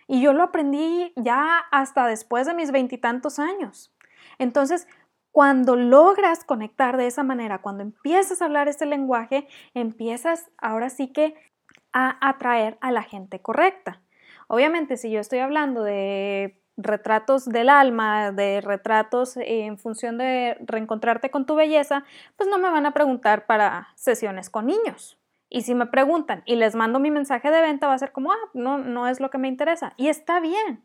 Y 0.07 0.21
yo 0.21 0.35
lo 0.35 0.43
aprendí 0.43 1.15
ya 1.17 1.61
hasta 1.71 2.07
después 2.07 2.47
de 2.47 2.53
mis 2.53 2.73
veintitantos 2.73 3.39
años. 3.39 3.91
Entonces, 4.39 4.87
cuando 5.35 5.75
logras 5.75 6.45
conectar 6.45 6.97
de 6.97 7.09
esa 7.09 7.25
manera, 7.25 7.61
cuando 7.61 7.83
empiezas 7.83 8.41
a 8.41 8.45
hablar 8.45 8.69
ese 8.69 8.87
lenguaje, 8.87 9.49
empiezas 9.75 10.49
ahora 10.59 10.91
sí 10.91 11.09
que 11.09 11.35
a 11.93 12.17
atraer 12.21 12.79
a 12.81 12.93
la 12.93 13.03
gente 13.03 13.41
correcta. 13.41 14.01
Obviamente, 14.47 14.97
si 14.97 15.11
yo 15.11 15.19
estoy 15.19 15.41
hablando 15.41 15.83
de 15.83 16.63
retratos 16.77 17.47
del 17.47 17.69
alma, 17.69 18.31
de 18.31 18.61
retratos 18.61 19.37
en 19.37 19.77
función 19.77 20.19
de 20.19 20.57
reencontrarte 20.61 21.33
con 21.33 21.47
tu 21.47 21.57
belleza, 21.57 22.05
pues 22.37 22.49
no 22.49 22.59
me 22.59 22.71
van 22.71 22.87
a 22.87 22.95
preguntar 22.95 23.47
para 23.47 23.89
sesiones 23.97 24.51
con 24.51 24.67
niños. 24.67 25.19
Y 25.49 25.63
si 25.63 25.75
me 25.75 25.87
preguntan 25.87 26.45
y 26.47 26.55
les 26.55 26.77
mando 26.77 27.01
mi 27.01 27.11
mensaje 27.11 27.51
de 27.51 27.61
venta, 27.61 27.89
va 27.89 27.95
a 27.95 27.99
ser 27.99 28.13
como, 28.13 28.31
ah, 28.31 28.51
no, 28.55 28.79
no 28.79 29.09
es 29.09 29.19
lo 29.19 29.31
que 29.31 29.39
me 29.39 29.49
interesa. 29.49 29.95
Y 29.97 30.07
está 30.07 30.39
bien, 30.39 30.85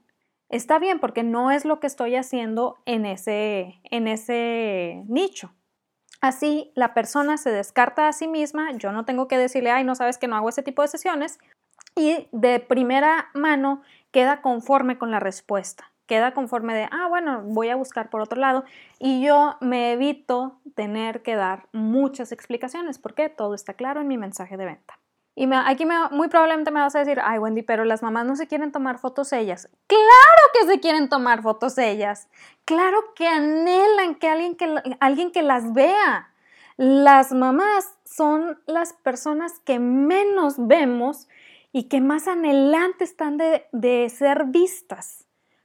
está 0.49 0.79
bien 0.79 0.99
porque 0.99 1.23
no 1.23 1.51
es 1.51 1.65
lo 1.65 1.79
que 1.79 1.87
estoy 1.87 2.15
haciendo 2.15 2.77
en 2.85 3.05
ese, 3.05 3.79
en 3.83 4.07
ese 4.07 5.03
nicho. 5.07 5.53
Así 6.21 6.71
la 6.75 6.93
persona 6.93 7.37
se 7.37 7.51
descarta 7.51 8.07
a 8.07 8.13
sí 8.13 8.27
misma, 8.27 8.73
yo 8.73 8.91
no 8.91 9.05
tengo 9.05 9.27
que 9.27 9.37
decirle, 9.37 9.71
ay, 9.71 9.83
no 9.85 9.95
sabes 9.95 10.17
que 10.17 10.27
no 10.27 10.35
hago 10.35 10.49
ese 10.49 10.63
tipo 10.63 10.81
de 10.81 10.89
sesiones, 10.89 11.39
y 11.95 12.27
de 12.31 12.59
primera 12.59 13.29
mano 13.33 13.81
queda 14.11 14.41
conforme 14.41 14.97
con 14.97 15.11
la 15.11 15.19
respuesta, 15.19 15.91
queda 16.07 16.33
conforme 16.33 16.73
de, 16.73 16.89
ah, 16.91 17.07
bueno, 17.07 17.41
voy 17.43 17.69
a 17.69 17.75
buscar 17.75 18.09
por 18.09 18.21
otro 18.21 18.39
lado, 18.39 18.65
y 18.99 19.21
yo 19.25 19.55
me 19.61 19.93
evito 19.93 20.59
tener 20.75 21.21
que 21.21 21.35
dar 21.35 21.67
muchas 21.71 22.31
explicaciones 22.31 22.99
porque 22.99 23.29
todo 23.29 23.53
está 23.53 23.73
claro 23.73 24.01
en 24.01 24.07
mi 24.07 24.17
mensaje 24.17 24.57
de 24.57 24.65
venta. 24.65 24.99
Y 25.39 25.47
aquí 25.53 25.85
muy 26.11 26.27
probablemente 26.27 26.69
me 26.69 26.81
vas 26.81 26.97
a 26.97 26.99
decir, 26.99 27.21
ay 27.23 27.39
Wendy, 27.39 27.61
pero 27.61 27.85
las 27.85 28.03
mamás 28.03 28.25
no 28.25 28.35
se 28.35 28.47
quieren 28.47 28.73
tomar 28.73 28.99
fotos 28.99 29.31
ellas. 29.31 29.69
Claro 29.87 30.43
que 30.53 30.67
se 30.67 30.81
quieren 30.81 31.07
tomar 31.07 31.41
fotos 31.41 31.77
ellas. 31.77 32.27
Claro 32.65 33.13
que 33.15 33.25
anhelan 33.25 34.15
que 34.15 34.27
alguien 34.27 34.55
que, 34.57 34.97
alguien 34.99 35.31
que 35.31 35.41
las 35.41 35.71
vea. 35.71 36.33
Las 36.75 37.31
mamás 37.31 37.89
son 38.03 38.59
las 38.65 38.91
personas 38.91 39.61
que 39.63 39.79
menos 39.79 40.55
vemos 40.57 41.29
y 41.71 41.83
que 41.83 42.01
más 42.01 42.27
anhelantes 42.27 43.11
están 43.11 43.37
de, 43.37 43.65
de 43.71 44.09
ser 44.09 44.43
vistas. 44.47 45.23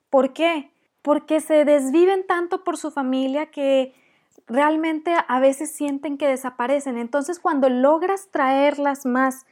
¿Por 0.08 0.32
qué? 0.32 0.70
Porque 1.02 1.40
se 1.40 1.64
desviven 1.64 2.24
tanto 2.28 2.62
por 2.62 2.76
su 2.76 2.92
familia 2.92 3.46
que 3.46 3.92
realmente 4.46 5.16
a 5.26 5.40
veces 5.40 5.72
sienten 5.72 6.16
que 6.16 6.28
desaparecen. 6.28 6.96
Entonces, 6.96 7.40
cuando 7.40 7.68
logras 7.68 8.28
traerlas 8.30 9.04
más 9.04 9.46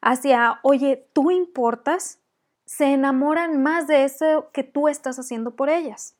hacia, 0.00 0.60
oye, 0.62 1.08
tú 1.12 1.30
importas, 1.30 2.20
se 2.64 2.92
enamoran 2.92 3.62
más 3.62 3.86
de 3.86 4.04
eso 4.04 4.50
que 4.52 4.64
tú 4.64 4.88
estás 4.88 5.18
haciendo 5.18 5.54
por 5.54 5.70
ellas. 5.70 6.16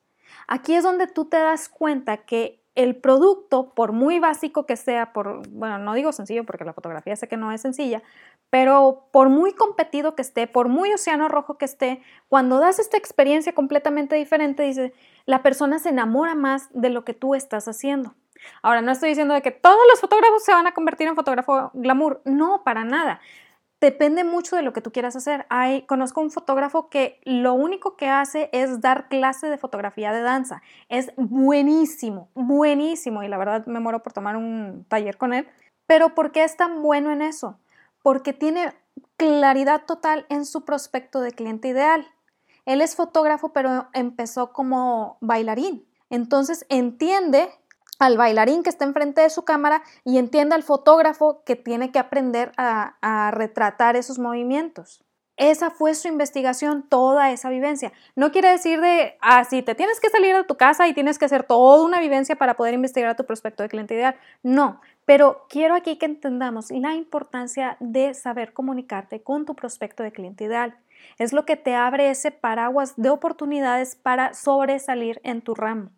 Aquí 0.46 0.74
es 0.74 0.84
donde 0.84 1.06
tú 1.06 1.26
te 1.26 1.38
das 1.38 1.68
cuenta 1.68 2.18
que 2.18 2.62
el 2.76 2.94
producto, 2.94 3.72
por 3.74 3.92
muy 3.92 4.20
básico 4.20 4.66
que 4.66 4.76
sea, 4.76 5.12
por, 5.14 5.48
bueno, 5.48 5.78
no 5.78 5.94
digo 5.94 6.12
sencillo 6.12 6.44
porque 6.44 6.64
la 6.64 6.74
fotografía 6.74 7.16
sé 7.16 7.26
que 7.26 7.38
no 7.38 7.50
es 7.50 7.62
sencilla, 7.62 8.02
pero 8.50 9.08
por 9.12 9.30
muy 9.30 9.54
competido 9.54 10.14
que 10.14 10.22
esté, 10.22 10.46
por 10.46 10.68
muy 10.68 10.92
océano 10.92 11.28
rojo 11.28 11.56
que 11.56 11.64
esté, 11.64 12.02
cuando 12.28 12.58
das 12.60 12.78
esta 12.78 12.98
experiencia 12.98 13.54
completamente 13.54 14.14
diferente, 14.14 14.62
dice, 14.62 14.92
la 15.24 15.42
persona 15.42 15.78
se 15.78 15.88
enamora 15.88 16.34
más 16.34 16.68
de 16.72 16.90
lo 16.90 17.04
que 17.04 17.14
tú 17.14 17.34
estás 17.34 17.66
haciendo. 17.66 18.14
Ahora, 18.60 18.82
no 18.82 18.92
estoy 18.92 19.08
diciendo 19.08 19.32
de 19.32 19.40
que 19.40 19.50
todos 19.50 19.80
los 19.90 20.00
fotógrafos 20.00 20.44
se 20.44 20.52
van 20.52 20.66
a 20.66 20.74
convertir 20.74 21.08
en 21.08 21.16
fotógrafo 21.16 21.70
glamour, 21.72 22.20
no, 22.26 22.62
para 22.62 22.84
nada 22.84 23.20
depende 23.80 24.24
mucho 24.24 24.56
de 24.56 24.62
lo 24.62 24.72
que 24.72 24.80
tú 24.80 24.92
quieras 24.92 25.16
hacer. 25.16 25.46
Hay, 25.48 25.82
conozco 25.82 26.20
un 26.20 26.30
fotógrafo 26.30 26.88
que 26.88 27.20
lo 27.24 27.54
único 27.54 27.96
que 27.96 28.08
hace 28.08 28.48
es 28.52 28.80
dar 28.80 29.08
clase 29.08 29.48
de 29.48 29.58
fotografía 29.58 30.12
de 30.12 30.22
danza. 30.22 30.62
Es 30.88 31.12
buenísimo, 31.16 32.30
buenísimo 32.34 33.22
y 33.22 33.28
la 33.28 33.38
verdad 33.38 33.66
me 33.66 33.80
muero 33.80 34.02
por 34.02 34.12
tomar 34.12 34.36
un 34.36 34.84
taller 34.88 35.16
con 35.18 35.32
él. 35.32 35.48
Pero 35.86 36.14
¿por 36.14 36.32
qué 36.32 36.44
es 36.44 36.56
tan 36.56 36.82
bueno 36.82 37.12
en 37.12 37.22
eso? 37.22 37.58
Porque 38.02 38.32
tiene 38.32 38.72
claridad 39.16 39.82
total 39.86 40.26
en 40.28 40.44
su 40.44 40.64
prospecto 40.64 41.20
de 41.20 41.32
cliente 41.32 41.68
ideal. 41.68 42.06
Él 42.64 42.80
es 42.80 42.96
fotógrafo, 42.96 43.52
pero 43.52 43.88
empezó 43.92 44.52
como 44.52 45.18
bailarín. 45.20 45.86
Entonces 46.10 46.66
entiende 46.68 47.48
al 47.98 48.16
bailarín 48.16 48.62
que 48.62 48.70
está 48.70 48.84
enfrente 48.84 49.20
de 49.22 49.30
su 49.30 49.44
cámara 49.44 49.82
y 50.04 50.18
entiende 50.18 50.54
al 50.54 50.62
fotógrafo 50.62 51.42
que 51.44 51.56
tiene 51.56 51.90
que 51.90 51.98
aprender 51.98 52.52
a, 52.56 53.30
retratar 53.32 53.96
esos 53.96 54.18
movimientos. 54.18 55.02
Esa 55.36 55.70
fue 55.70 55.94
su 55.94 56.08
investigación, 56.08 56.88
toda 56.88 57.30
esa 57.30 57.50
vivencia. 57.50 57.92
No 58.14 58.32
quiere 58.32 58.50
decir 58.50 58.80
de, 58.80 59.18
así, 59.20 59.58
ah, 59.58 59.64
te 59.66 59.74
tienes 59.74 60.00
que 60.00 60.08
salir 60.08 60.34
de 60.34 60.44
tu 60.44 60.56
casa 60.56 60.88
y 60.88 60.94
tienes 60.94 61.18
que 61.18 61.26
hacer 61.26 61.44
toda 61.44 61.84
una 61.84 62.00
vivencia 62.00 62.36
para 62.36 62.54
poder 62.54 62.72
investigar 62.72 63.10
a 63.10 63.16
tu 63.16 63.26
prospecto 63.26 63.62
de 63.62 63.68
cliente 63.68 63.94
ideal. 63.94 64.16
No, 64.42 64.80
pero 65.04 65.46
quiero 65.50 65.74
aquí 65.74 65.96
que 65.98 66.06
entendamos 66.06 66.70
la 66.70 66.94
importancia 66.94 67.76
de 67.80 68.14
saber 68.14 68.54
comunicarte 68.54 69.22
con 69.22 69.44
tu 69.44 69.54
prospecto 69.54 70.02
de 70.02 70.12
cliente 70.12 70.44
ideal. 70.44 70.78
Es 71.18 71.34
lo 71.34 71.44
que 71.44 71.56
te 71.56 71.74
abre 71.74 72.08
ese 72.08 72.30
paraguas 72.30 72.94
de 72.96 73.10
oportunidades 73.10 73.94
para 73.94 74.32
sobresalir 74.32 75.20
en 75.22 75.42
tu 75.42 75.54
ramo. 75.54 75.90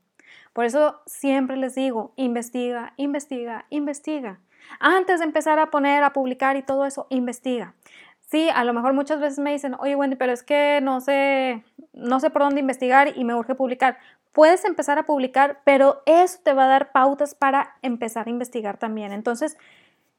Por 0.58 0.64
eso 0.64 1.00
siempre 1.06 1.56
les 1.56 1.76
digo, 1.76 2.12
investiga, 2.16 2.92
investiga, 2.96 3.66
investiga. 3.70 4.40
Antes 4.80 5.20
de 5.20 5.26
empezar 5.26 5.60
a 5.60 5.70
poner, 5.70 6.02
a 6.02 6.12
publicar 6.12 6.56
y 6.56 6.64
todo 6.64 6.84
eso, 6.84 7.06
investiga. 7.10 7.76
Sí, 8.22 8.48
a 8.52 8.64
lo 8.64 8.72
mejor 8.72 8.92
muchas 8.92 9.20
veces 9.20 9.38
me 9.38 9.52
dicen, 9.52 9.76
oye 9.78 9.94
Wendy, 9.94 10.16
pero 10.16 10.32
es 10.32 10.42
que 10.42 10.80
no 10.82 11.00
sé, 11.00 11.62
no 11.92 12.18
sé 12.18 12.30
por 12.30 12.42
dónde 12.42 12.58
investigar 12.58 13.16
y 13.16 13.22
me 13.22 13.36
urge 13.36 13.54
publicar. 13.54 13.98
Puedes 14.32 14.64
empezar 14.64 14.98
a 14.98 15.06
publicar, 15.06 15.60
pero 15.62 16.02
eso 16.06 16.40
te 16.42 16.52
va 16.54 16.64
a 16.64 16.68
dar 16.68 16.90
pautas 16.90 17.36
para 17.36 17.76
empezar 17.82 18.26
a 18.26 18.30
investigar 18.30 18.78
también. 18.78 19.12
Entonces, 19.12 19.56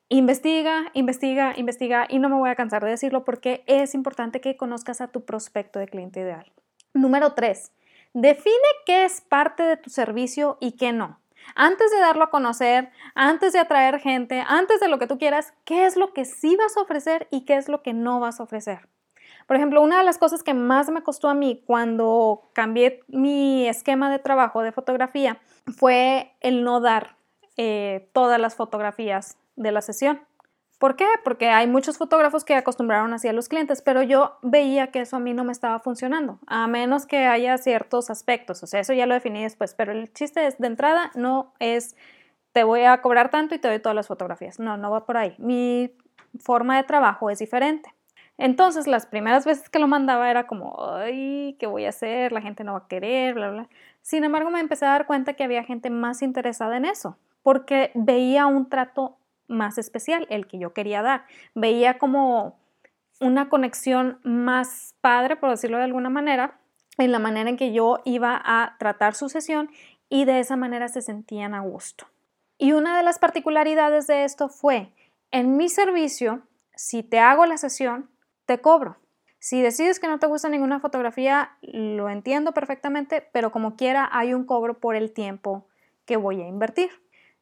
investiga, 0.08 0.86
investiga, 0.93 1.53
investiga 1.58 2.08
y 2.08 2.19
no 2.19 2.29
me 2.29 2.38
voy 2.38 2.50
a 2.50 2.55
cansar 2.55 2.81
de 2.86 2.91
decirlo 2.91 3.25
porque 3.25 3.65
es 3.67 3.93
importante 3.93 4.39
que 4.39 4.55
conozcas 4.55 5.01
a 5.01 5.10
tu 5.10 5.25
prospecto 5.25 5.79
de 5.79 5.89
cliente 5.89 6.22
ideal. 6.22 6.50
Número 6.93 7.34
tres, 7.34 7.74
Define 8.13 8.56
qué 8.86 9.06
es 9.06 9.22
parte 9.22 9.63
de 9.63 9.78
tu 9.78 9.89
servicio 9.89 10.58
y 10.60 10.74
qué 10.74 10.92
no. 10.92 11.20
Antes 11.56 11.92
de 11.92 12.00
darlo 12.00 12.24
a 12.24 12.30
conocer, 12.30 12.92
antes 13.16 13.54
de 13.54 13.60
atraer 13.60 14.00
gente, 14.00 14.44
antes 14.48 14.80
de 14.80 14.88
lo 14.88 15.00
que 15.00 15.08
tú 15.08 15.18
quieras, 15.18 15.54
qué 15.63 15.86
es 15.86 15.96
lo 15.96 16.13
que 16.13 16.25
sí 16.25 16.56
vas 16.56 16.75
a 16.75 16.82
ofrecer 16.82 17.28
y 17.32 17.46
qué 17.46 17.56
es 17.56 17.70
lo 17.70 17.82
que 17.82 17.94
no 17.94 18.20
vas 18.20 18.39
a 18.39 18.44
ofrecer. 18.44 18.88
Por 19.48 19.56
ejemplo, 19.56 19.82
una 19.82 20.00
de 20.00 20.04
las 20.04 20.18
cosas 20.18 20.44
que 20.44 20.54
más 20.54 20.89
me 20.89 21.04
costó 21.04 21.28
a 21.28 21.34
mí 21.34 21.63
cuando 21.66 22.50
cambié 22.54 23.01
mi 23.08 23.68
esquema 23.68 24.12
de 24.12 24.20
trabajo 24.20 24.62
de 24.62 24.72
fotografía 24.72 25.39
fue 25.75 26.36
el 26.42 26.63
no 26.63 26.82
dar 26.82 27.16
eh, 27.58 28.10
todas 28.13 28.39
las 28.39 28.56
fotografías 28.56 29.38
de 29.56 29.72
la 29.72 29.82
sesión. 29.82 30.22
¿Por 30.80 30.96
qué? 30.96 31.06
Porque 31.26 31.50
hay 31.50 31.68
muchos 31.68 31.98
fotógrafos 31.98 32.46
que 32.46 32.56
acostumbraron 32.56 33.14
así 33.14 33.28
a 33.28 33.34
los 33.34 33.50
clientes, 33.50 33.82
pero 33.82 34.02
yo 34.02 34.38
veía 34.42 34.88
que 34.88 35.02
eso 35.02 35.18
a 35.18 35.20
mí 35.20 35.34
no 35.34 35.44
me 35.44 35.52
estaba 35.52 35.80
funcionando, 35.80 36.40
a 36.48 36.68
menos 36.68 37.06
que 37.06 37.26
haya 37.26 37.58
ciertos 37.58 38.10
aspectos. 38.10 38.64
O 38.64 38.68
sea, 38.68 38.80
eso 38.80 38.94
ya 38.94 39.06
lo 39.06 39.14
definí 39.14 39.44
después, 39.44 39.74
pero 39.74 39.92
el 39.92 40.12
chiste 40.14 40.48
es, 40.48 40.58
de 40.58 40.68
entrada 40.68 41.12
no 41.16 41.54
es 41.60 41.98
te 42.54 42.64
voy 42.64 42.84
a 42.84 43.02
cobrar 43.02 43.30
tanto 43.30 43.56
y 43.56 43.60
te 43.60 43.68
doy 43.68 43.80
todas 43.80 43.96
las 43.96 44.08
fotografías. 44.08 44.60
No, 44.60 44.78
no 44.78 44.90
va 44.90 45.06
por 45.06 45.18
ahí. 45.18 45.36
Mi 45.38 45.92
forma 46.40 46.78
de 46.78 46.84
trabajo 46.84 47.30
es 47.30 47.40
diferente. 47.40 47.94
Entonces, 48.38 48.88
las 48.88 49.06
primeras 49.06 49.46
veces 49.46 49.70
que 49.70 49.80
lo 49.80 49.88
mandaba 49.88 50.32
era 50.32 50.48
como, 50.48 50.78
ay, 50.96 51.58
¿qué 51.60 51.68
voy 51.68 51.86
a 51.86 51.90
hacer? 51.90 52.32
La 52.32 52.42
gente 52.42 52.64
no 52.64 52.72
va 52.74 52.80
a 52.80 52.88
querer, 52.88 53.34
bla, 53.34 53.52
bla. 53.52 53.70
Sin 54.02 54.24
embargo, 54.24 54.50
me 54.50 54.62
empecé 54.62 54.86
a 54.86 54.92
dar 54.92 55.08
cuenta 55.08 55.34
que 55.34 55.44
había 55.44 55.64
gente 55.64 55.90
más 55.90 56.22
interesada 56.22 56.78
en 56.78 56.86
eso, 56.86 57.18
porque 57.44 57.92
veía 57.96 58.48
un 58.48 58.70
trato 58.70 59.19
más 59.50 59.77
especial, 59.77 60.25
el 60.29 60.48
que 60.48 60.60
yo 60.60 60.74
quería 60.74 61.01
dar. 61.01 61.25
Veía 61.56 61.98
como 61.98 62.58
una 63.20 63.50
conexión 63.50 64.20
más 64.24 64.96
padre, 65.01 65.36
por 65.36 65.50
decirlo 65.50 65.77
de 65.77 65.84
alguna 65.84 66.10
manera, 66.10 66.60
en 66.98 67.12
la 67.12 67.20
manera 67.20 67.50
en 67.50 67.58
que 67.58 67.74
yo 67.74 68.00
iba 68.06 68.41
a 68.44 68.75
tratar 68.79 69.15
su 69.15 69.29
sesión 69.29 69.70
y 70.10 70.25
de 70.25 70.39
esa 70.39 70.56
manera 70.56 70.88
se 70.88 71.01
sentían 71.01 71.53
a 71.53 71.62
gusto. 71.62 72.08
Y 72.58 72.74
una 72.74 72.98
de 72.98 73.03
las 73.03 73.20
particularidades 73.20 74.08
de 74.08 74.24
esto 74.24 74.50
fue, 74.50 74.94
en 75.32 75.56
mi 75.58 75.70
servicio, 75.70 76.41
si 76.75 77.03
te 77.03 77.20
hago 77.20 77.46
la 77.46 77.58
sesión, 77.58 78.10
te 78.46 78.60
cobro. 78.60 78.98
Si 79.39 79.62
decides 79.62 80.00
que 80.00 80.08
no 80.08 80.20
te 80.20 80.27
gusta 80.27 80.50
ninguna 80.50 80.82
fotografía, 80.82 81.51
lo 81.62 82.10
entiendo 82.10 82.53
perfectamente, 82.53 83.25
pero 83.32 83.51
como 83.51 83.77
quiera 83.77 84.10
hay 84.12 84.34
un 84.34 84.44
cobro 84.44 84.79
por 84.79 84.96
el 84.96 85.13
tiempo 85.13 85.68
que 86.06 86.18
voy 86.18 86.41
a 86.41 86.48
invertir. 86.48 86.89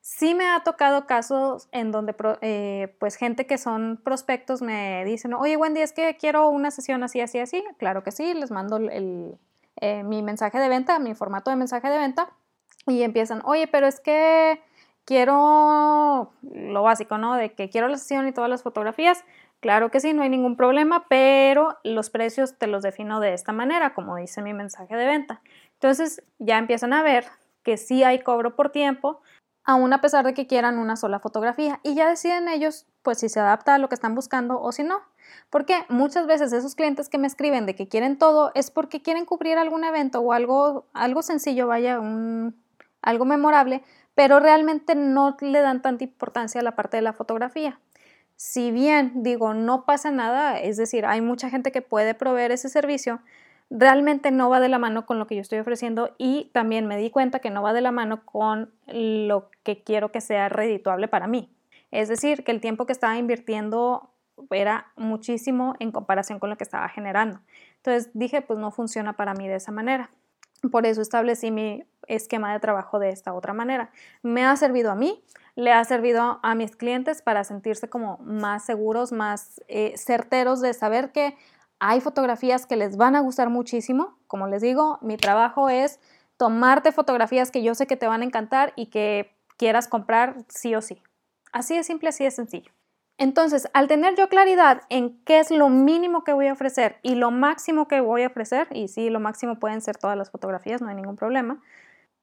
Sí 0.09 0.35
me 0.35 0.47
ha 0.47 0.61
tocado 0.61 1.05
casos 1.05 1.67
en 1.73 1.91
donde 1.91 2.15
eh, 2.39 2.95
pues 2.97 3.17
gente 3.17 3.45
que 3.45 3.57
son 3.57 3.99
prospectos 4.01 4.61
me 4.61 5.03
dicen, 5.03 5.33
oye 5.33 5.57
Wendy, 5.57 5.81
es 5.81 5.91
que 5.91 6.15
quiero 6.15 6.47
una 6.47 6.71
sesión 6.71 7.03
así, 7.03 7.19
así, 7.19 7.39
así. 7.39 7.61
Claro 7.77 8.05
que 8.05 8.13
sí, 8.13 8.33
les 8.33 8.49
mando 8.49 8.79
eh, 8.79 10.03
mi 10.05 10.23
mensaje 10.23 10.59
de 10.59 10.69
venta, 10.69 10.97
mi 10.99 11.13
formato 11.13 11.49
de 11.49 11.57
mensaje 11.57 11.89
de 11.89 11.97
venta 11.97 12.29
y 12.85 13.01
empiezan, 13.01 13.41
oye, 13.43 13.67
pero 13.67 13.85
es 13.85 13.99
que 13.99 14.61
quiero 15.03 16.31
lo 16.41 16.83
básico, 16.83 17.17
¿no? 17.17 17.35
De 17.35 17.51
que 17.51 17.69
quiero 17.69 17.89
la 17.89 17.97
sesión 17.97 18.29
y 18.29 18.31
todas 18.31 18.49
las 18.49 18.63
fotografías. 18.63 19.25
Claro 19.59 19.91
que 19.91 19.99
sí, 19.99 20.13
no 20.13 20.21
hay 20.21 20.29
ningún 20.29 20.55
problema, 20.55 21.05
pero 21.09 21.79
los 21.83 22.09
precios 22.09 22.57
te 22.57 22.67
los 22.67 22.81
defino 22.81 23.19
de 23.19 23.33
esta 23.33 23.51
manera, 23.51 23.93
como 23.93 24.15
dice 24.15 24.41
mi 24.41 24.53
mensaje 24.53 24.95
de 24.95 25.05
venta. 25.05 25.41
Entonces 25.73 26.23
ya 26.39 26.57
empiezan 26.57 26.93
a 26.93 27.03
ver 27.03 27.25
que 27.67 27.75
sí 27.75 28.01
hay 28.05 28.19
cobro 28.19 28.55
por 28.55 28.69
tiempo, 28.69 29.19
aún 29.67 29.91
a 29.91 29.99
pesar 29.99 30.25
de 30.25 30.33
que 30.33 30.47
quieran 30.47 30.79
una 30.79 30.95
sola 30.95 31.19
fotografía. 31.19 31.81
Y 31.83 31.93
ya 31.93 32.07
deciden 32.09 32.47
ellos, 32.47 32.87
pues 33.03 33.19
si 33.19 33.27
se 33.27 33.41
adapta 33.41 33.75
a 33.75 33.77
lo 33.77 33.89
que 33.89 33.95
están 33.95 34.15
buscando 34.15 34.59
o 34.61 34.71
si 34.71 34.83
no. 34.83 35.01
Porque 35.49 35.85
muchas 35.89 36.25
veces 36.25 36.53
esos 36.53 36.73
clientes 36.73 37.09
que 37.09 37.17
me 37.17 37.27
escriben 37.27 37.65
de 37.65 37.75
que 37.75 37.89
quieren 37.89 38.17
todo 38.17 38.51
es 38.55 38.71
porque 38.71 39.01
quieren 39.01 39.25
cubrir 39.25 39.57
algún 39.57 39.83
evento 39.83 40.21
o 40.21 40.31
algo, 40.31 40.87
algo 40.93 41.21
sencillo, 41.21 41.67
vaya, 41.67 41.99
un, 41.99 42.55
algo 43.01 43.25
memorable, 43.25 43.83
pero 44.15 44.39
realmente 44.39 44.95
no 44.95 45.35
le 45.41 45.59
dan 45.59 45.81
tanta 45.81 46.05
importancia 46.05 46.61
a 46.61 46.63
la 46.63 46.77
parte 46.77 46.95
de 46.95 47.03
la 47.03 47.11
fotografía. 47.11 47.77
Si 48.37 48.71
bien 48.71 49.21
digo, 49.21 49.53
no 49.53 49.83
pasa 49.83 50.11
nada, 50.11 50.61
es 50.61 50.77
decir, 50.77 51.05
hay 51.05 51.19
mucha 51.19 51.49
gente 51.49 51.73
que 51.73 51.81
puede 51.81 52.13
proveer 52.13 52.53
ese 52.53 52.69
servicio, 52.69 53.19
realmente 53.69 54.31
no 54.31 54.49
va 54.49 54.59
de 54.59 54.69
la 54.69 54.79
mano 54.79 55.05
con 55.05 55.19
lo 55.19 55.27
que 55.27 55.35
yo 55.35 55.41
estoy 55.41 55.59
ofreciendo 55.59 56.15
y 56.17 56.49
también 56.53 56.87
me 56.87 56.97
di 56.97 57.09
cuenta 57.09 57.39
que 57.39 57.49
no 57.49 57.61
va 57.61 57.73
de 57.73 57.81
la 57.81 57.91
mano 57.91 58.25
con 58.25 58.71
lo 58.87 59.49
que 59.63 59.83
quiero 59.83 60.11
que 60.11 60.21
sea 60.21 60.49
redituable 60.49 61.07
para 61.07 61.27
mí. 61.27 61.53
Es 61.91 62.09
decir, 62.09 62.43
que 62.43 62.51
el 62.51 62.61
tiempo 62.61 62.85
que 62.85 62.93
estaba 62.93 63.17
invirtiendo 63.17 64.11
era 64.51 64.91
muchísimo 64.95 65.75
en 65.79 65.91
comparación 65.91 66.39
con 66.39 66.49
lo 66.49 66.57
que 66.57 66.63
estaba 66.63 66.87
generando. 66.89 67.39
Entonces 67.77 68.11
dije, 68.13 68.41
pues 68.41 68.59
no 68.59 68.71
funciona 68.71 69.13
para 69.13 69.33
mí 69.33 69.47
de 69.47 69.55
esa 69.55 69.71
manera. 69.71 70.11
Por 70.71 70.85
eso 70.85 71.01
establecí 71.01 71.51
mi 71.51 71.83
esquema 72.07 72.53
de 72.53 72.59
trabajo 72.59 72.99
de 72.99 73.09
esta 73.09 73.33
otra 73.33 73.53
manera. 73.53 73.91
Me 74.23 74.45
ha 74.45 74.55
servido 74.55 74.91
a 74.91 74.95
mí, 74.95 75.23
le 75.55 75.71
ha 75.71 75.83
servido 75.83 76.39
a 76.41 76.55
mis 76.55 76.75
clientes 76.75 77.21
para 77.21 77.43
sentirse 77.43 77.89
como 77.89 78.17
más 78.19 78.65
seguros, 78.65 79.11
más 79.11 79.61
eh, 79.67 79.93
certeros 79.97 80.61
de 80.61 80.73
saber 80.73 81.11
que 81.11 81.35
hay 81.79 82.01
fotografías 82.01 82.65
que 82.65 82.75
les 82.75 82.97
van 82.97 83.15
a 83.15 83.19
gustar 83.19 83.49
muchísimo. 83.49 84.17
Como 84.27 84.47
les 84.47 84.61
digo, 84.61 84.99
mi 85.01 85.17
trabajo 85.17 85.69
es 85.69 85.99
tomarte 86.37 86.91
fotografías 86.91 87.51
que 87.51 87.63
yo 87.63 87.75
sé 87.75 87.87
que 87.87 87.97
te 87.97 88.07
van 88.07 88.21
a 88.21 88.25
encantar 88.25 88.73
y 88.75 88.87
que 88.87 89.35
quieras 89.57 89.87
comprar 89.87 90.37
sí 90.47 90.75
o 90.75 90.81
sí. 90.81 91.01
Así 91.51 91.75
de 91.75 91.83
simple, 91.83 92.09
así 92.09 92.23
de 92.23 92.31
sencillo. 92.31 92.71
Entonces, 93.19 93.67
al 93.73 93.87
tener 93.87 94.15
yo 94.15 94.29
claridad 94.29 94.83
en 94.89 95.17
qué 95.23 95.39
es 95.39 95.49
lo 95.49 95.69
mínimo 95.69 96.23
que 96.23 96.33
voy 96.33 96.47
a 96.47 96.53
ofrecer 96.53 96.97
y 97.01 97.15
lo 97.15 97.31
máximo 97.31 97.87
que 97.87 97.99
voy 97.99 98.21
a 98.21 98.27
ofrecer, 98.27 98.67
y 98.71 98.89
sí, 98.89 99.09
lo 99.09 99.19
máximo 99.19 99.57
pueden 99.57 99.81
ser 99.81 99.97
todas 99.97 100.15
las 100.15 100.29
fotografías, 100.29 100.81
no 100.81 100.89
hay 100.89 100.95
ningún 100.95 101.15
problema, 101.15 101.59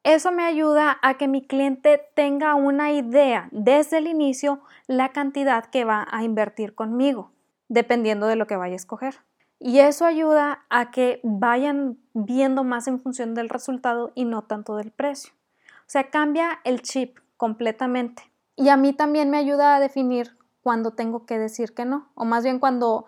eso 0.05 0.31
me 0.31 0.45
ayuda 0.45 0.99
a 1.03 1.15
que 1.15 1.27
mi 1.27 1.45
cliente 1.45 2.01
tenga 2.15 2.55
una 2.55 2.93
idea 2.93 3.49
desde 3.51 3.99
el 3.99 4.07
inicio 4.07 4.61
la 4.87 5.09
cantidad 5.09 5.65
que 5.65 5.85
va 5.85 6.07
a 6.11 6.23
invertir 6.23 6.77
conmigo, 6.77 7.33
dependiendo 7.69 8.29
de 8.29 8.37
lo 8.37 8.47
que 8.47 8.57
vaya 8.57 8.75
a 8.75 8.77
escoger. 8.77 9.17
Y 9.59 9.79
eso 9.79 10.05
ayuda 10.05 10.65
a 10.69 10.91
que 10.91 11.21
vayan 11.23 11.99
viendo 12.13 12.65
más 12.65 12.87
en 12.87 13.01
función 13.01 13.35
del 13.35 13.49
resultado 13.49 14.13
y 14.15 14.25
no 14.25 14.43
tanto 14.43 14.77
del 14.77 14.91
precio. 14.91 15.33
O 15.81 15.89
sea, 15.89 16.11
cambia 16.11 16.61
el 16.65 16.83
chip 16.83 17.19
completamente. 17.37 18.23
Y 18.57 18.69
a 18.69 18.77
mí 18.77 18.93
también 18.93 19.31
me 19.31 19.39
ayuda 19.39 19.77
a 19.77 19.81
definir 19.81 20.37
cuando 20.63 20.93
tengo 20.93 21.27
que 21.27 21.39
decir 21.39 21.75
que 21.75 21.85
no, 21.85 22.09
o 22.15 22.25
más 22.25 22.43
bien 22.45 22.59
cuando, 22.59 23.07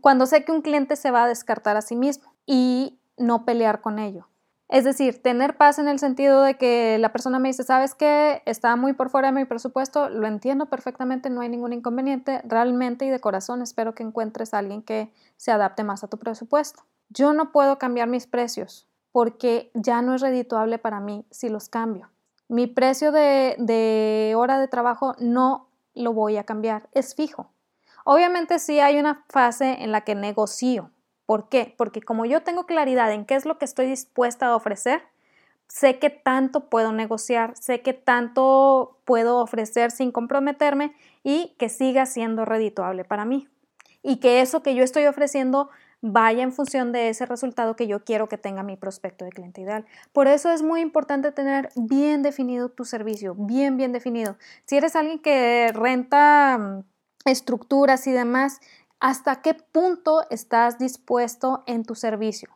cuando 0.00 0.26
sé 0.26 0.44
que 0.44 0.52
un 0.52 0.62
cliente 0.62 0.96
se 0.96 1.10
va 1.10 1.24
a 1.24 1.28
descartar 1.28 1.76
a 1.76 1.82
sí 1.82 1.94
mismo 1.94 2.34
y 2.46 2.98
no 3.16 3.44
pelear 3.44 3.80
con 3.80 3.98
ello. 3.98 4.26
Es 4.70 4.84
decir, 4.84 5.20
tener 5.20 5.56
paz 5.56 5.80
en 5.80 5.88
el 5.88 5.98
sentido 5.98 6.42
de 6.42 6.56
que 6.56 6.96
la 7.00 7.10
persona 7.10 7.40
me 7.40 7.48
dice, 7.48 7.64
sabes 7.64 7.96
que 7.96 8.40
está 8.46 8.76
muy 8.76 8.92
por 8.92 9.10
fuera 9.10 9.32
de 9.32 9.32
mi 9.32 9.44
presupuesto, 9.44 10.08
lo 10.08 10.28
entiendo 10.28 10.66
perfectamente, 10.66 11.28
no 11.28 11.40
hay 11.40 11.48
ningún 11.48 11.72
inconveniente, 11.72 12.40
realmente 12.44 13.04
y 13.04 13.10
de 13.10 13.18
corazón 13.18 13.62
espero 13.62 13.96
que 13.96 14.04
encuentres 14.04 14.54
a 14.54 14.58
alguien 14.58 14.82
que 14.82 15.12
se 15.36 15.50
adapte 15.50 15.82
más 15.82 16.04
a 16.04 16.08
tu 16.08 16.18
presupuesto. 16.18 16.84
Yo 17.08 17.32
no 17.32 17.50
puedo 17.50 17.80
cambiar 17.80 18.06
mis 18.06 18.28
precios 18.28 18.86
porque 19.10 19.72
ya 19.74 20.02
no 20.02 20.14
es 20.14 20.20
redituable 20.20 20.78
para 20.78 21.00
mí 21.00 21.26
si 21.32 21.48
los 21.48 21.68
cambio. 21.68 22.08
Mi 22.46 22.68
precio 22.68 23.10
de, 23.10 23.56
de 23.58 24.34
hora 24.36 24.60
de 24.60 24.68
trabajo 24.68 25.16
no 25.18 25.66
lo 25.94 26.12
voy 26.12 26.36
a 26.36 26.44
cambiar, 26.44 26.88
es 26.92 27.16
fijo. 27.16 27.50
Obviamente 28.04 28.60
sí 28.60 28.78
hay 28.78 29.00
una 29.00 29.24
fase 29.28 29.82
en 29.82 29.90
la 29.90 30.02
que 30.02 30.14
negocio, 30.14 30.92
¿Por 31.30 31.48
qué? 31.48 31.72
Porque 31.76 32.02
como 32.02 32.24
yo 32.24 32.42
tengo 32.42 32.66
claridad 32.66 33.12
en 33.12 33.24
qué 33.24 33.36
es 33.36 33.46
lo 33.46 33.56
que 33.56 33.64
estoy 33.64 33.86
dispuesta 33.86 34.46
a 34.46 34.56
ofrecer, 34.56 35.00
sé 35.68 36.00
qué 36.00 36.10
tanto 36.10 36.68
puedo 36.68 36.90
negociar, 36.90 37.56
sé 37.56 37.82
qué 37.82 37.92
tanto 37.92 38.98
puedo 39.04 39.38
ofrecer 39.38 39.92
sin 39.92 40.10
comprometerme 40.10 40.92
y 41.22 41.54
que 41.56 41.68
siga 41.68 42.04
siendo 42.06 42.44
redituable 42.44 43.04
para 43.04 43.24
mí. 43.24 43.46
Y 44.02 44.16
que 44.16 44.40
eso 44.40 44.64
que 44.64 44.74
yo 44.74 44.82
estoy 44.82 45.06
ofreciendo 45.06 45.70
vaya 46.00 46.42
en 46.42 46.50
función 46.50 46.90
de 46.90 47.10
ese 47.10 47.26
resultado 47.26 47.76
que 47.76 47.86
yo 47.86 48.02
quiero 48.02 48.28
que 48.28 48.36
tenga 48.36 48.64
mi 48.64 48.76
prospecto 48.76 49.24
de 49.24 49.30
cliente 49.30 49.60
ideal. 49.60 49.86
Por 50.12 50.26
eso 50.26 50.50
es 50.50 50.64
muy 50.64 50.80
importante 50.80 51.30
tener 51.30 51.68
bien 51.76 52.24
definido 52.24 52.70
tu 52.70 52.84
servicio, 52.84 53.36
bien, 53.36 53.76
bien 53.76 53.92
definido. 53.92 54.36
Si 54.64 54.76
eres 54.76 54.96
alguien 54.96 55.20
que 55.20 55.70
renta 55.72 56.58
mm, 56.58 56.82
estructuras 57.24 58.06
y 58.06 58.10
demás, 58.12 58.60
hasta 59.00 59.40
qué 59.42 59.54
punto 59.54 60.22
estás 60.30 60.78
dispuesto 60.78 61.64
en 61.66 61.84
tu 61.84 61.94
servicio. 61.94 62.50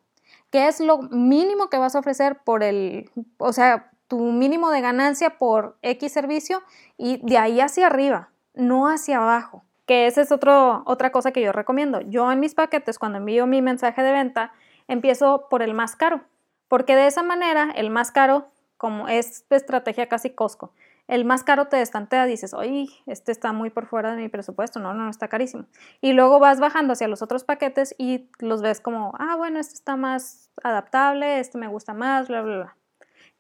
¿Qué 0.51 0.69
es 0.69 0.79
lo 0.79 0.99
mínimo 0.99 1.69
que 1.69 1.79
vas 1.79 1.97
a 1.97 1.99
ofrecer 1.99 2.39
por 2.45 2.63
el, 2.63 3.11
o 3.39 3.53
sea, 3.53 3.91
tu 4.07 4.19
mínimo 4.19 4.71
de 4.71 4.83
ganancia 4.83 5.39
por 5.39 5.77
X 5.83 6.13
servicio 6.13 6.63
y 6.97 7.17
de 7.27 7.39
ahí 7.39 7.61
hacia 7.61 7.87
arriba, 7.87 8.29
no 8.53 8.89
hacia 8.89 9.17
abajo? 9.17 9.65
Que 9.87 10.07
esa 10.07 10.21
es 10.21 10.31
otro, 10.31 10.83
otra 10.87 11.11
cosa 11.11 11.33
que 11.33 11.43
yo 11.43 11.51
recomiendo. 11.51 12.01
Yo 12.03 12.31
en 12.31 12.41
mis 12.41 12.55
paquetes, 12.55 12.99
cuando 12.99 13.19
envío 13.19 13.47
mi 13.47 13.63
mensaje 13.63 14.03
de 14.03 14.13
venta, 14.13 14.53
empiezo 14.87 15.49
por 15.49 15.63
el 15.63 15.75
más 15.75 15.97
caro, 15.97 16.23
porque 16.69 16.95
de 16.95 17.07
esa 17.07 17.23
manera 17.23 17.73
el 17.75 17.91
más 17.91 18.13
caro, 18.13 18.49
como 18.77 19.09
es 19.09 19.45
estrategia 19.51 20.09
casi 20.09 20.31
Costco, 20.31 20.73
el 21.07 21.25
más 21.25 21.45
caro 21.45 21.67
te 21.67 21.77
destantea, 21.77 22.25
dices, 22.27 22.55
oye, 22.55 22.89
este 23.07 23.31
está 23.31 23.53
muy 23.53 23.71
por 23.71 23.87
fuera 23.87 24.15
de 24.15 24.23
mi 24.23 24.29
presupuesto, 24.29 24.81
no, 24.81 24.95
no, 24.95 25.11
está 25.11 25.29
carísimo. 25.29 25.67
Y 26.01 26.13
luego 26.13 26.39
vas 26.39 26.61
bajando 26.61 26.95
hacia 26.95 27.09
los 27.09 27.21
otros 27.21 27.45
paquetes 27.45 27.95
y 27.99 28.31
los 28.39 28.63
ves 28.63 28.81
como, 28.81 29.13
ah, 29.19 29.37
bueno, 29.37 29.61
este 29.61 29.75
está 29.75 29.97
más 29.97 30.51
adaptable, 30.63 31.41
este 31.41 31.59
me 31.59 31.69
gusta 31.69 31.93
más, 31.93 32.29
bla, 32.29 32.43
bla, 32.43 32.57
bla. 32.57 32.77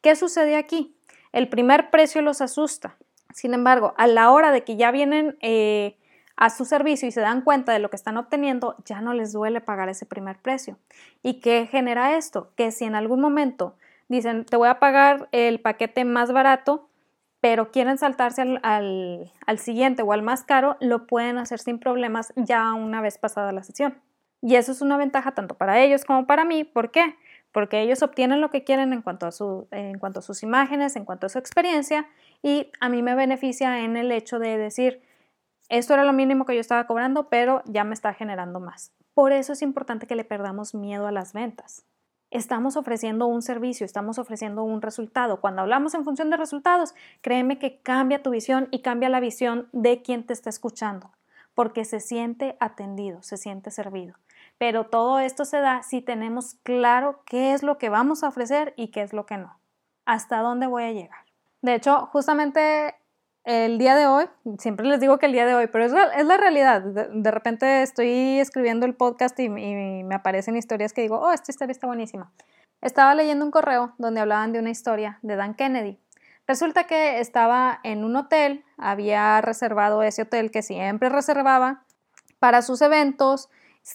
¿Qué 0.03 0.16
sucede 0.16 0.57
aquí? 0.57 0.94
El 1.33 1.48
primer 1.48 1.90
precio 1.90 2.20
los 2.20 2.40
asusta. 2.40 2.96
Sin 3.33 3.55
embargo, 3.55 3.94
a 3.96 4.07
la 4.07 4.31
hora 4.31 4.53
de 4.53 4.62
que 4.62 4.77
ya 4.77 4.90
vienen 4.90 5.37
eh, 5.40 5.96
a 6.37 6.50
su 6.50 6.64
servicio 6.64 7.09
y 7.09 7.12
se 7.12 7.20
dan 7.20 7.42
cuenta 7.42 7.72
de 7.72 7.79
lo 7.79 7.90
que 7.90 7.96
están 7.96 8.16
obteniendo, 8.16 8.77
ya 8.85 9.00
no 9.00 9.14
les 9.14 9.33
duele 9.33 9.61
pagar 9.61 9.88
ese 9.88 10.07
primer 10.07 10.38
precio. 10.38 10.79
¿Y 11.22 11.40
qué 11.40 11.66
genera 11.66 12.16
esto? 12.16 12.53
Que 12.57 12.70
si 12.70 12.85
en 12.85 12.94
algún 12.94 13.20
momento 13.20 13.77
dicen, 14.09 14.44
te 14.44 14.57
voy 14.57 14.68
a 14.68 14.79
pagar 14.79 15.29
el 15.33 15.61
paquete 15.61 16.05
más 16.05 16.33
barato, 16.33 16.88
pero 17.44 17.70
quieren 17.70 17.98
saltarse 17.98 18.40
al, 18.62 19.59
siguiente 19.59 20.00
o 20.00 20.14
al 20.14 20.22
más 20.22 20.44
caro, 20.44 20.78
lo 20.80 21.07
pueden 21.07 21.37
hacer 21.37 21.59
sin 21.59 21.78
problemas 21.78 22.33
ya 22.37 22.72
una 22.72 23.02
vez 23.02 23.18
pasada 23.18 23.52
la 23.52 23.62
sesión. 23.62 24.00
Y 24.40 24.54
eso 24.54 24.72
es 24.72 24.80
una 24.80 24.96
ventaja 24.96 25.33
tanto 25.33 25.54
para 25.54 25.78
ellos 25.83 26.07
como 26.07 26.26
para 26.26 26.46
mí. 26.46 26.64
¿Por 26.64 26.90
qué? 26.90 27.16
Porque 27.52 27.83
ellos 27.83 28.02
obtienen 28.02 28.40
lo 28.40 28.48
que 28.48 28.64
quieren 28.64 28.94
en 28.94 29.02
cuanto, 29.02 29.26
a 29.26 29.30
su, 29.30 29.68
en 29.72 29.98
cuanto 29.98 30.20
a 30.20 30.22
sus 30.22 30.42
imágenes, 30.42 30.96
en 30.96 31.04
cuanto 31.04 31.26
a 31.26 31.28
su 31.28 31.38
experiencia, 31.38 32.07
y 32.42 32.70
a 32.80 32.88
mí 32.88 33.02
me 33.02 33.14
beneficia 33.14 33.80
en 33.80 33.98
el 33.98 34.11
hecho 34.11 34.38
de 34.38 34.57
decir, 34.57 35.02
esto 35.68 35.92
era 35.92 36.04
lo 36.04 36.14
mínimo 36.14 36.46
que 36.46 36.54
yo 36.54 36.62
estaba 36.62 36.87
cobrando, 36.87 37.28
pero 37.28 37.61
ya 37.66 37.85
me 37.85 37.92
está 37.92 38.14
generando 38.14 38.59
más. 38.59 38.90
Por 39.12 39.33
eso 39.33 39.52
es 39.52 39.61
importante 39.61 40.07
que 40.07 40.16
le 40.16 40.24
perdamos 40.24 40.74
miedo 40.74 41.07
a 41.07 41.12
las 41.12 41.35
ventas 41.35 41.85
estamos 42.35 42.77
ofreciendo 42.77 43.27
un 43.27 43.42
servicio, 43.42 43.87
estamos 43.87 44.18
ofreciendo 44.18 44.64
un 44.64 44.83
resultado. 44.83 45.40
Cuando 45.40 45.62
hablamos 45.62 45.94
en 45.94 46.05
función 46.05 46.31
de 46.31 46.37
resultados, 46.37 46.94
créeme 47.20 47.59
que 47.59 47.79
cambia 47.79 48.23
tu 48.23 48.31
visión 48.31 48.68
y 48.73 48.81
cambia 48.81 49.09
la 49.09 49.20
visión 49.20 49.68
de 49.73 50.03
quien 50.03 50.27
te 50.27 50.33
está 50.33 50.51
escuchando, 50.51 51.12
porque 51.55 51.85
se 51.85 52.01
siente 52.01 52.57
atendido, 52.59 53.23
se 53.23 53.37
siente 53.37 53.70
servido. 53.70 54.16
Pero 54.59 54.87
todo 54.87 55.20
esto 55.20 55.44
se 55.44 55.61
da 55.61 55.83
si 55.83 56.03
tenemos 56.03 56.55
claro 56.64 57.23
qué 57.25 57.55
es 57.55 57.62
lo 57.62 57.79
que 57.79 57.88
vamos 57.88 58.25
a 58.25 58.29
ofrecer 58.29 58.75
y 58.77 58.88
qué 58.88 59.03
es 59.03 59.12
lo 59.12 59.27
que 59.27 59.37
no. 59.37 59.57
Hasta 60.05 60.40
dónde 60.40 60.66
voy 60.66 60.83
a 60.83 60.92
llegar. 60.92 61.25
De 61.62 61.75
hecho, 61.75 62.07
justamente 62.07 62.97
el 63.44 63.76
día 63.76 63.94
de 63.94 64.07
hoy, 64.07 64.24
siempre 64.59 64.87
les 64.87 65.00
digo 65.00 65.18
que 65.18 65.26
el 65.26 65.33
día 65.33 65.44
de 65.44 65.54
hoy, 65.54 65.66
pero 65.66 65.85
es, 65.85 65.92
es 66.16 66.24
la 66.24 66.37
realidad. 66.38 66.80
De, 66.83 67.30
repente 67.30 67.83
estoy 67.83 68.38
escribiendo 68.40 68.87
el 68.87 68.94
podcast 68.94 69.38
y, 69.38 69.48
me 69.48 70.14
aparecen 70.14 70.57
historias 70.57 70.92
que 70.92 71.02
digo, 71.02 71.20
oh, 71.20 71.30
esta 71.30 71.50
historia 71.50 71.72
está 71.72 71.87
buenísima. 71.87 72.33
Estaba 72.80 73.14
leyendo 73.14 73.44
un 73.44 73.50
correo 73.50 73.94
donde 73.98 74.20
hablaban 74.20 74.52
de 74.52 74.61
una 74.61 74.70
historia 74.70 75.18
de 75.22 75.37
Dan 75.37 75.54
Kennedy. 75.54 75.98
Resulta 76.46 76.85
que 76.85 77.20
estaba 77.20 77.80
en 77.85 78.04
un 78.04 78.16
hotel, 78.16 78.64
había 78.76 79.40
reservado 79.40 80.02
ese 80.02 80.22
hotel 80.22 80.50
que 80.50 80.62
siempre 80.62 81.09
reservaba 81.09 81.85
para 82.38 82.61
sus 82.61 82.83
eventos, 82.83 83.48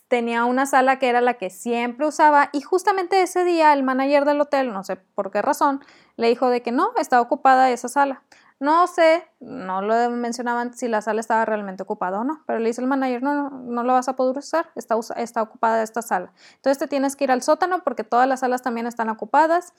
tenía 0.08 0.46
una 0.46 0.66
sala 0.66 0.98
que 1.00 1.10
era 1.10 1.22
la 1.22 1.36
que 1.36 1.50
siempre 1.50 2.08
usaba 2.08 2.50
y 2.52 2.62
justamente 2.62 3.22
ese 3.22 3.44
día 3.44 3.74
el 3.74 3.84
manager 3.84 4.26
del 4.26 4.42
hotel, 4.42 4.72
no 4.74 4.84
sé 4.84 4.96
por 4.96 5.32
qué 5.32 5.42
razón, 5.42 5.82
le 6.16 6.30
dijo 6.30 6.50
de 6.50 6.62
que 6.62 6.72
no, 6.72 6.92
estaba 6.98 7.22
ocupada 7.22 7.70
esa 7.72 7.88
sala. 7.88 8.24
No 8.60 8.88
sé, 8.88 9.26
no 9.40 9.82
lo 9.82 10.10
mencionaban 10.10 10.74
si 10.74 10.90
la 10.90 11.02
sala 11.02 11.22
estaba 11.22 11.46
realmente 11.46 11.84
ocupada 11.84 12.20
o 12.20 12.24
no, 12.26 12.44
pero 12.46 12.60
le 12.60 12.68
dice 12.68 12.82
el 12.82 12.88
manager, 12.88 13.24
no, 13.24 13.34
no, 13.34 13.50
no 13.52 13.84
lo 13.84 13.94
vas 13.94 14.10
a 14.10 14.18
poder 14.18 14.38
usar, 14.38 14.70
está, 14.76 14.96
está 15.16 15.42
ocupada 15.42 15.82
esta 15.82 16.02
sala. 16.02 16.34
Entonces 16.56 16.78
te 16.78 16.88
tienes 16.88 17.16
que 17.16 17.24
ir 17.24 17.32
al 17.32 17.42
sótano 17.42 17.84
porque 17.86 18.04
todas 18.04 18.28
las 18.28 18.42
salas 18.42 18.62
también 18.62 18.86
están 18.86 19.08
ocupadas 19.08 19.74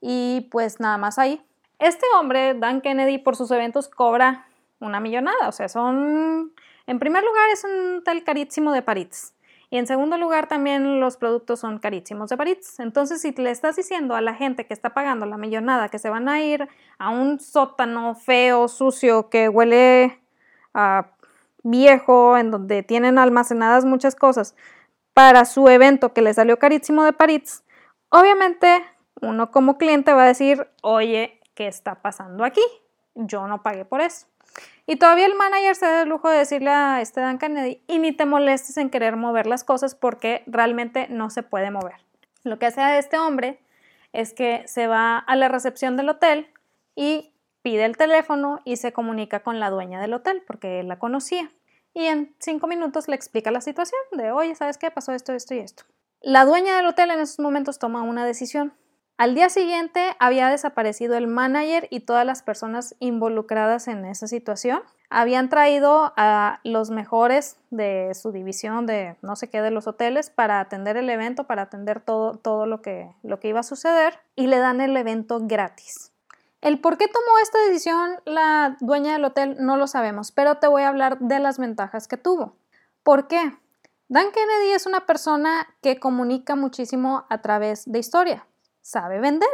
y 0.00 0.48
pues 0.50 0.80
nada 0.80 0.98
más 0.98 1.18
ahí. 1.18 1.46
Este 1.78 2.04
hombre, 2.18 2.54
Dan 2.54 2.80
Kennedy, 2.80 3.18
por 3.18 3.36
sus 3.36 3.50
eventos 3.50 3.88
cobra 3.88 4.46
una 4.80 5.00
millonada, 5.00 5.48
o 5.48 5.52
sea, 5.52 5.68
son, 5.68 6.52
en 6.86 6.98
primer 6.98 7.22
lugar 7.22 7.50
es 7.52 7.64
un 7.64 8.02
tal 8.04 8.24
carísimo 8.24 8.72
de 8.72 8.82
París. 8.82 9.33
Y 9.74 9.76
en 9.76 9.88
segundo 9.88 10.16
lugar, 10.18 10.46
también 10.46 11.00
los 11.00 11.16
productos 11.16 11.58
son 11.58 11.80
carísimos 11.80 12.30
de 12.30 12.36
París. 12.36 12.78
Entonces, 12.78 13.20
si 13.22 13.32
le 13.32 13.50
estás 13.50 13.74
diciendo 13.74 14.14
a 14.14 14.20
la 14.20 14.32
gente 14.32 14.68
que 14.68 14.72
está 14.72 14.94
pagando 14.94 15.26
la 15.26 15.36
millonada 15.36 15.88
que 15.88 15.98
se 15.98 16.10
van 16.10 16.28
a 16.28 16.40
ir 16.40 16.68
a 16.96 17.10
un 17.10 17.40
sótano 17.40 18.14
feo, 18.14 18.68
sucio, 18.68 19.30
que 19.30 19.48
huele 19.48 20.20
a 20.74 21.06
viejo, 21.64 22.38
en 22.38 22.52
donde 22.52 22.84
tienen 22.84 23.18
almacenadas 23.18 23.84
muchas 23.84 24.14
cosas, 24.14 24.54
para 25.12 25.44
su 25.44 25.68
evento 25.68 26.12
que 26.12 26.22
le 26.22 26.34
salió 26.34 26.56
carísimo 26.60 27.02
de 27.02 27.12
París, 27.12 27.64
obviamente 28.10 28.80
uno 29.22 29.50
como 29.50 29.76
cliente 29.76 30.12
va 30.12 30.22
a 30.22 30.28
decir, 30.28 30.68
oye, 30.82 31.40
¿qué 31.56 31.66
está 31.66 32.00
pasando 32.00 32.44
aquí? 32.44 32.62
Yo 33.16 33.48
no 33.48 33.64
pagué 33.64 33.84
por 33.84 34.02
eso. 34.02 34.28
Y 34.86 34.96
todavía 34.96 35.26
el 35.26 35.34
manager 35.34 35.76
se 35.76 35.86
da 35.86 36.02
el 36.02 36.08
lujo 36.08 36.28
de 36.28 36.38
decirle 36.38 36.70
a 36.70 37.00
este 37.00 37.20
Dan 37.20 37.38
Kennedy, 37.38 37.80
y 37.86 37.98
ni 37.98 38.12
te 38.12 38.26
molestes 38.26 38.76
en 38.76 38.90
querer 38.90 39.16
mover 39.16 39.46
las 39.46 39.64
cosas 39.64 39.94
porque 39.94 40.42
realmente 40.46 41.06
no 41.08 41.30
se 41.30 41.42
puede 41.42 41.70
mover. 41.70 42.04
Lo 42.42 42.58
que 42.58 42.66
hace 42.66 42.98
este 42.98 43.18
hombre 43.18 43.60
es 44.12 44.34
que 44.34 44.62
se 44.66 44.86
va 44.86 45.18
a 45.18 45.36
la 45.36 45.48
recepción 45.48 45.96
del 45.96 46.10
hotel 46.10 46.48
y 46.94 47.32
pide 47.62 47.86
el 47.86 47.96
teléfono 47.96 48.60
y 48.64 48.76
se 48.76 48.92
comunica 48.92 49.40
con 49.40 49.58
la 49.58 49.70
dueña 49.70 50.00
del 50.00 50.12
hotel 50.12 50.42
porque 50.46 50.80
él 50.80 50.88
la 50.88 50.98
conocía. 50.98 51.50
Y 51.94 52.06
en 52.06 52.34
cinco 52.38 52.66
minutos 52.66 53.08
le 53.08 53.16
explica 53.16 53.50
la 53.50 53.60
situación 53.60 54.00
de, 54.12 54.32
oye, 54.32 54.54
¿sabes 54.54 54.76
qué? 54.76 54.90
Pasó 54.90 55.12
esto, 55.12 55.32
esto 55.32 55.54
y 55.54 55.60
esto. 55.60 55.84
La 56.20 56.44
dueña 56.44 56.76
del 56.76 56.86
hotel 56.86 57.10
en 57.10 57.20
esos 57.20 57.38
momentos 57.38 57.78
toma 57.78 58.02
una 58.02 58.26
decisión. 58.26 58.74
Al 59.16 59.36
día 59.36 59.48
siguiente 59.48 60.16
había 60.18 60.48
desaparecido 60.48 61.16
el 61.16 61.28
manager 61.28 61.86
y 61.88 62.00
todas 62.00 62.26
las 62.26 62.42
personas 62.42 62.96
involucradas 62.98 63.86
en 63.86 64.04
esa 64.04 64.26
situación. 64.26 64.82
Habían 65.08 65.48
traído 65.48 66.12
a 66.16 66.58
los 66.64 66.90
mejores 66.90 67.56
de 67.70 68.10
su 68.14 68.32
división 68.32 68.86
de 68.86 69.16
no 69.22 69.36
sé 69.36 69.48
qué 69.48 69.62
de 69.62 69.70
los 69.70 69.86
hoteles 69.86 70.30
para 70.30 70.58
atender 70.58 70.96
el 70.96 71.08
evento, 71.08 71.44
para 71.44 71.62
atender 71.62 72.00
todo, 72.00 72.38
todo 72.38 72.66
lo, 72.66 72.82
que, 72.82 73.14
lo 73.22 73.38
que 73.38 73.48
iba 73.48 73.60
a 73.60 73.62
suceder 73.64 74.18
y 74.34 74.48
le 74.48 74.58
dan 74.58 74.80
el 74.80 74.96
evento 74.96 75.38
gratis. 75.40 76.10
El 76.60 76.80
por 76.80 76.98
qué 76.98 77.06
tomó 77.06 77.38
esta 77.40 77.58
decisión 77.68 78.16
la 78.24 78.76
dueña 78.80 79.12
del 79.12 79.26
hotel 79.26 79.56
no 79.60 79.76
lo 79.76 79.86
sabemos, 79.86 80.32
pero 80.32 80.56
te 80.56 80.66
voy 80.66 80.82
a 80.82 80.88
hablar 80.88 81.20
de 81.20 81.38
las 81.38 81.58
ventajas 81.58 82.08
que 82.08 82.16
tuvo. 82.16 82.56
¿Por 83.04 83.28
qué? 83.28 83.56
Dan 84.08 84.32
Kennedy 84.32 84.72
es 84.72 84.86
una 84.86 85.06
persona 85.06 85.68
que 85.82 86.00
comunica 86.00 86.56
muchísimo 86.56 87.26
a 87.28 87.42
través 87.42 87.84
de 87.84 88.00
historia 88.00 88.44
sabe 88.84 89.18
vender. 89.18 89.48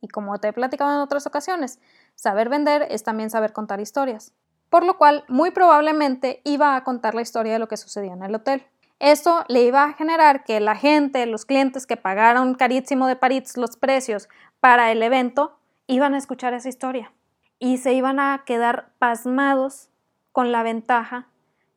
Y 0.00 0.08
como 0.08 0.38
te 0.40 0.48
he 0.48 0.52
platicado 0.52 0.92
en 0.94 1.00
otras 1.00 1.26
ocasiones, 1.26 1.78
saber 2.14 2.48
vender 2.48 2.86
es 2.90 3.02
también 3.02 3.30
saber 3.30 3.52
contar 3.52 3.80
historias. 3.80 4.32
Por 4.70 4.84
lo 4.84 4.96
cual, 4.98 5.24
muy 5.28 5.50
probablemente 5.52 6.40
iba 6.44 6.74
a 6.74 6.82
contar 6.82 7.14
la 7.14 7.22
historia 7.22 7.52
de 7.52 7.58
lo 7.58 7.68
que 7.68 7.76
sucedió 7.76 8.12
en 8.12 8.22
el 8.22 8.34
hotel. 8.34 8.66
Esto 8.98 9.44
le 9.48 9.62
iba 9.62 9.84
a 9.84 9.92
generar 9.92 10.42
que 10.42 10.58
la 10.58 10.74
gente, 10.74 11.26
los 11.26 11.44
clientes 11.44 11.86
que 11.86 11.98
pagaron 11.98 12.54
carísimo 12.54 13.06
de 13.06 13.16
París 13.16 13.56
los 13.56 13.76
precios 13.76 14.28
para 14.58 14.90
el 14.90 15.02
evento, 15.02 15.58
iban 15.86 16.14
a 16.14 16.18
escuchar 16.18 16.54
esa 16.54 16.70
historia 16.70 17.12
y 17.58 17.76
se 17.76 17.92
iban 17.92 18.18
a 18.18 18.42
quedar 18.46 18.90
pasmados 18.98 19.90
con 20.32 20.50
la 20.50 20.62
ventaja 20.62 21.28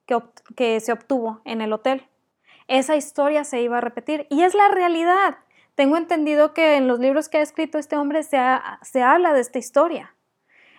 que, 0.05 0.17
que 0.55 0.79
se 0.79 0.93
obtuvo 0.93 1.41
en 1.43 1.61
el 1.61 1.73
hotel. 1.73 2.07
Esa 2.67 2.95
historia 2.95 3.43
se 3.43 3.61
iba 3.61 3.79
a 3.79 3.81
repetir 3.81 4.27
y 4.29 4.43
es 4.43 4.53
la 4.55 4.69
realidad. 4.69 5.37
Tengo 5.79 5.95
entendido 5.95 6.53
que 6.53 6.75
en 6.75 6.89
los 6.89 6.99
libros 6.99 7.29
que 7.29 7.37
ha 7.37 7.41
escrito 7.41 7.77
este 7.77 7.95
hombre 7.95 8.23
se, 8.23 8.37
se 8.81 9.01
habla 9.01 9.31
de 9.31 9.39
esta 9.39 9.59
historia. 9.59 10.13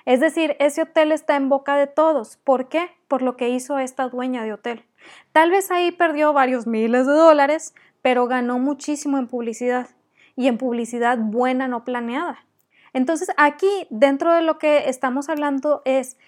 Es 0.05 0.21
decir, 0.21 0.57
ese 0.59 0.83
hotel 0.83 1.11
está 1.11 1.37
en 1.37 1.49
boca 1.49 1.75
de 1.77 1.87
todos. 1.87 2.37
¿Por 2.37 2.69
qué? 2.69 2.91
Por 3.09 3.23
lo 3.23 3.35
que 3.35 3.49
hizo 3.49 3.79
esta 3.79 4.09
dueña 4.11 4.43
de 4.43 4.53
hotel. 4.53 4.85
Tal 5.33 5.51
vez 5.51 5.71
ahí 5.71 5.91
perdió 5.91 6.35
varios 6.35 6.67
miles 6.67 7.07
de 7.07 7.15
dólares, 7.15 7.75
pero 8.03 8.27
ganó 8.27 8.59
muchísimo 8.59 9.17
en 9.17 9.27
publicidad 9.27 9.89
y 10.37 10.49
en 10.49 10.59
publicidad 10.59 11.17
buena, 11.17 11.67
no 11.67 11.83
planeada. 11.83 12.45
Entonces, 12.93 13.31
aquí, 13.39 13.87
dentro 13.89 14.35
de 14.35 14.43
lo 14.43 14.59
que 14.59 14.91
estamos 14.91 15.31
hablando 15.31 15.81
es 15.87 16.19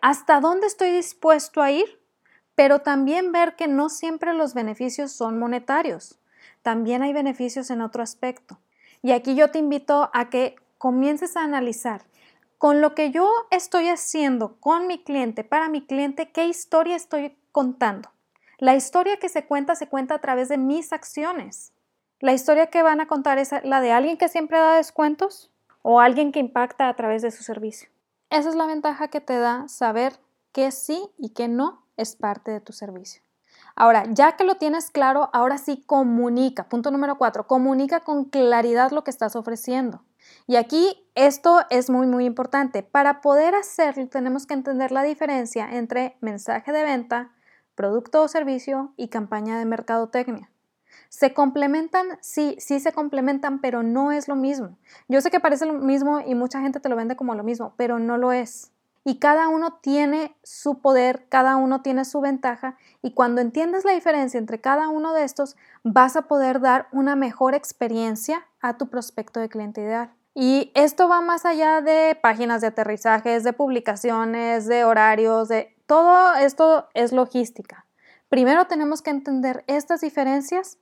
hasta 0.00 0.40
dónde 0.40 0.66
estoy 0.66 0.92
dispuesto 0.92 1.60
a 1.60 1.72
ir, 1.72 2.00
pero 2.54 2.78
también 2.78 3.32
ver 3.32 3.54
que 3.54 3.68
no 3.68 3.90
siempre 3.90 4.32
los 4.32 4.54
beneficios 4.54 5.12
son 5.12 5.38
monetarios 5.38 6.18
también 6.64 7.02
hay 7.02 7.12
beneficios 7.12 7.70
en 7.70 7.82
otro 7.82 8.02
aspecto. 8.02 8.58
Y 9.02 9.12
aquí 9.12 9.34
yo 9.34 9.50
te 9.50 9.58
invito 9.58 10.08
a 10.14 10.30
que 10.30 10.56
comiences 10.78 11.36
a 11.36 11.44
analizar 11.44 12.06
con 12.56 12.80
lo 12.80 12.94
que 12.94 13.10
yo 13.10 13.30
estoy 13.50 13.88
haciendo 13.88 14.56
con 14.60 14.86
mi 14.86 15.04
cliente, 15.04 15.44
para 15.44 15.68
mi 15.68 15.84
cliente, 15.84 16.32
qué 16.32 16.46
historia 16.46 16.96
estoy 16.96 17.36
contando. 17.52 18.10
La 18.56 18.74
historia 18.74 19.18
que 19.18 19.28
se 19.28 19.44
cuenta 19.44 19.74
se 19.74 19.88
cuenta 19.88 20.14
a 20.14 20.20
través 20.20 20.48
de 20.48 20.56
mis 20.56 20.94
acciones. 20.94 21.74
La 22.18 22.32
historia 22.32 22.68
que 22.68 22.82
van 22.82 23.02
a 23.02 23.06
contar 23.06 23.36
es 23.36 23.50
la 23.62 23.82
de 23.82 23.92
alguien 23.92 24.16
que 24.16 24.28
siempre 24.28 24.58
da 24.58 24.76
descuentos 24.76 25.50
o 25.82 26.00
alguien 26.00 26.32
que 26.32 26.40
impacta 26.40 26.88
a 26.88 26.96
través 26.96 27.20
de 27.20 27.30
su 27.30 27.42
servicio. 27.42 27.90
Esa 28.30 28.48
es 28.48 28.54
la 28.54 28.64
ventaja 28.64 29.08
que 29.08 29.20
te 29.20 29.36
da 29.36 29.68
saber 29.68 30.18
que 30.52 30.70
sí 30.70 31.10
y 31.18 31.34
que 31.34 31.46
no 31.46 31.84
es 31.98 32.16
parte 32.16 32.52
de 32.52 32.60
tu 32.62 32.72
servicio. 32.72 33.22
Ahora, 33.76 34.04
ya 34.08 34.32
que 34.36 34.44
lo 34.44 34.54
tienes 34.56 34.90
claro, 34.90 35.30
ahora 35.32 35.58
sí 35.58 35.82
comunica. 35.84 36.68
Punto 36.68 36.90
número 36.90 37.18
cuatro, 37.18 37.46
comunica 37.46 38.00
con 38.00 38.24
claridad 38.24 38.92
lo 38.92 39.02
que 39.02 39.10
estás 39.10 39.34
ofreciendo. 39.34 40.02
Y 40.46 40.56
aquí 40.56 41.08
esto 41.14 41.62
es 41.70 41.90
muy, 41.90 42.06
muy 42.06 42.24
importante. 42.24 42.82
Para 42.82 43.20
poder 43.20 43.54
hacerlo, 43.54 44.08
tenemos 44.08 44.46
que 44.46 44.54
entender 44.54 44.92
la 44.92 45.02
diferencia 45.02 45.76
entre 45.76 46.16
mensaje 46.20 46.72
de 46.72 46.84
venta, 46.84 47.32
producto 47.74 48.22
o 48.22 48.28
servicio 48.28 48.92
y 48.96 49.08
campaña 49.08 49.58
de 49.58 49.64
mercadotecnia. 49.64 50.50
¿Se 51.08 51.34
complementan? 51.34 52.18
Sí, 52.20 52.56
sí 52.60 52.78
se 52.78 52.92
complementan, 52.92 53.60
pero 53.60 53.82
no 53.82 54.12
es 54.12 54.28
lo 54.28 54.36
mismo. 54.36 54.78
Yo 55.08 55.20
sé 55.20 55.30
que 55.30 55.40
parece 55.40 55.66
lo 55.66 55.74
mismo 55.74 56.20
y 56.20 56.34
mucha 56.34 56.60
gente 56.60 56.80
te 56.80 56.88
lo 56.88 56.96
vende 56.96 57.16
como 57.16 57.34
lo 57.34 57.42
mismo, 57.42 57.74
pero 57.76 57.98
no 57.98 58.18
lo 58.18 58.32
es 58.32 58.73
y 59.04 59.18
cada 59.18 59.48
uno 59.48 59.78
tiene 59.82 60.34
su 60.42 60.80
poder, 60.80 61.26
cada 61.28 61.56
uno 61.56 61.82
tiene 61.82 62.04
su 62.04 62.20
ventaja 62.20 62.76
y 63.02 63.12
cuando 63.12 63.40
entiendes 63.42 63.84
la 63.84 63.92
diferencia 63.92 64.38
entre 64.38 64.60
cada 64.60 64.88
uno 64.88 65.12
de 65.12 65.24
estos 65.24 65.56
vas 65.82 66.16
a 66.16 66.22
poder 66.22 66.60
dar 66.60 66.88
una 66.90 67.14
mejor 67.14 67.54
experiencia 67.54 68.46
a 68.60 68.78
tu 68.78 68.88
prospecto 68.88 69.40
de 69.40 69.50
cliente 69.50 69.82
ideal. 69.82 70.12
Y 70.34 70.72
esto 70.74 71.08
va 71.08 71.20
más 71.20 71.44
allá 71.44 71.80
de 71.80 72.18
páginas 72.20 72.60
de 72.60 72.68
aterrizajes, 72.68 73.44
de 73.44 73.52
publicaciones, 73.52 74.66
de 74.66 74.84
horarios, 74.84 75.48
de 75.48 75.76
todo 75.86 76.34
esto 76.34 76.88
es 76.94 77.12
logística. 77.12 77.86
Primero 78.28 78.66
tenemos 78.66 79.02
que 79.02 79.10
entender 79.10 79.62
estas 79.68 80.00
diferencias 80.00 80.78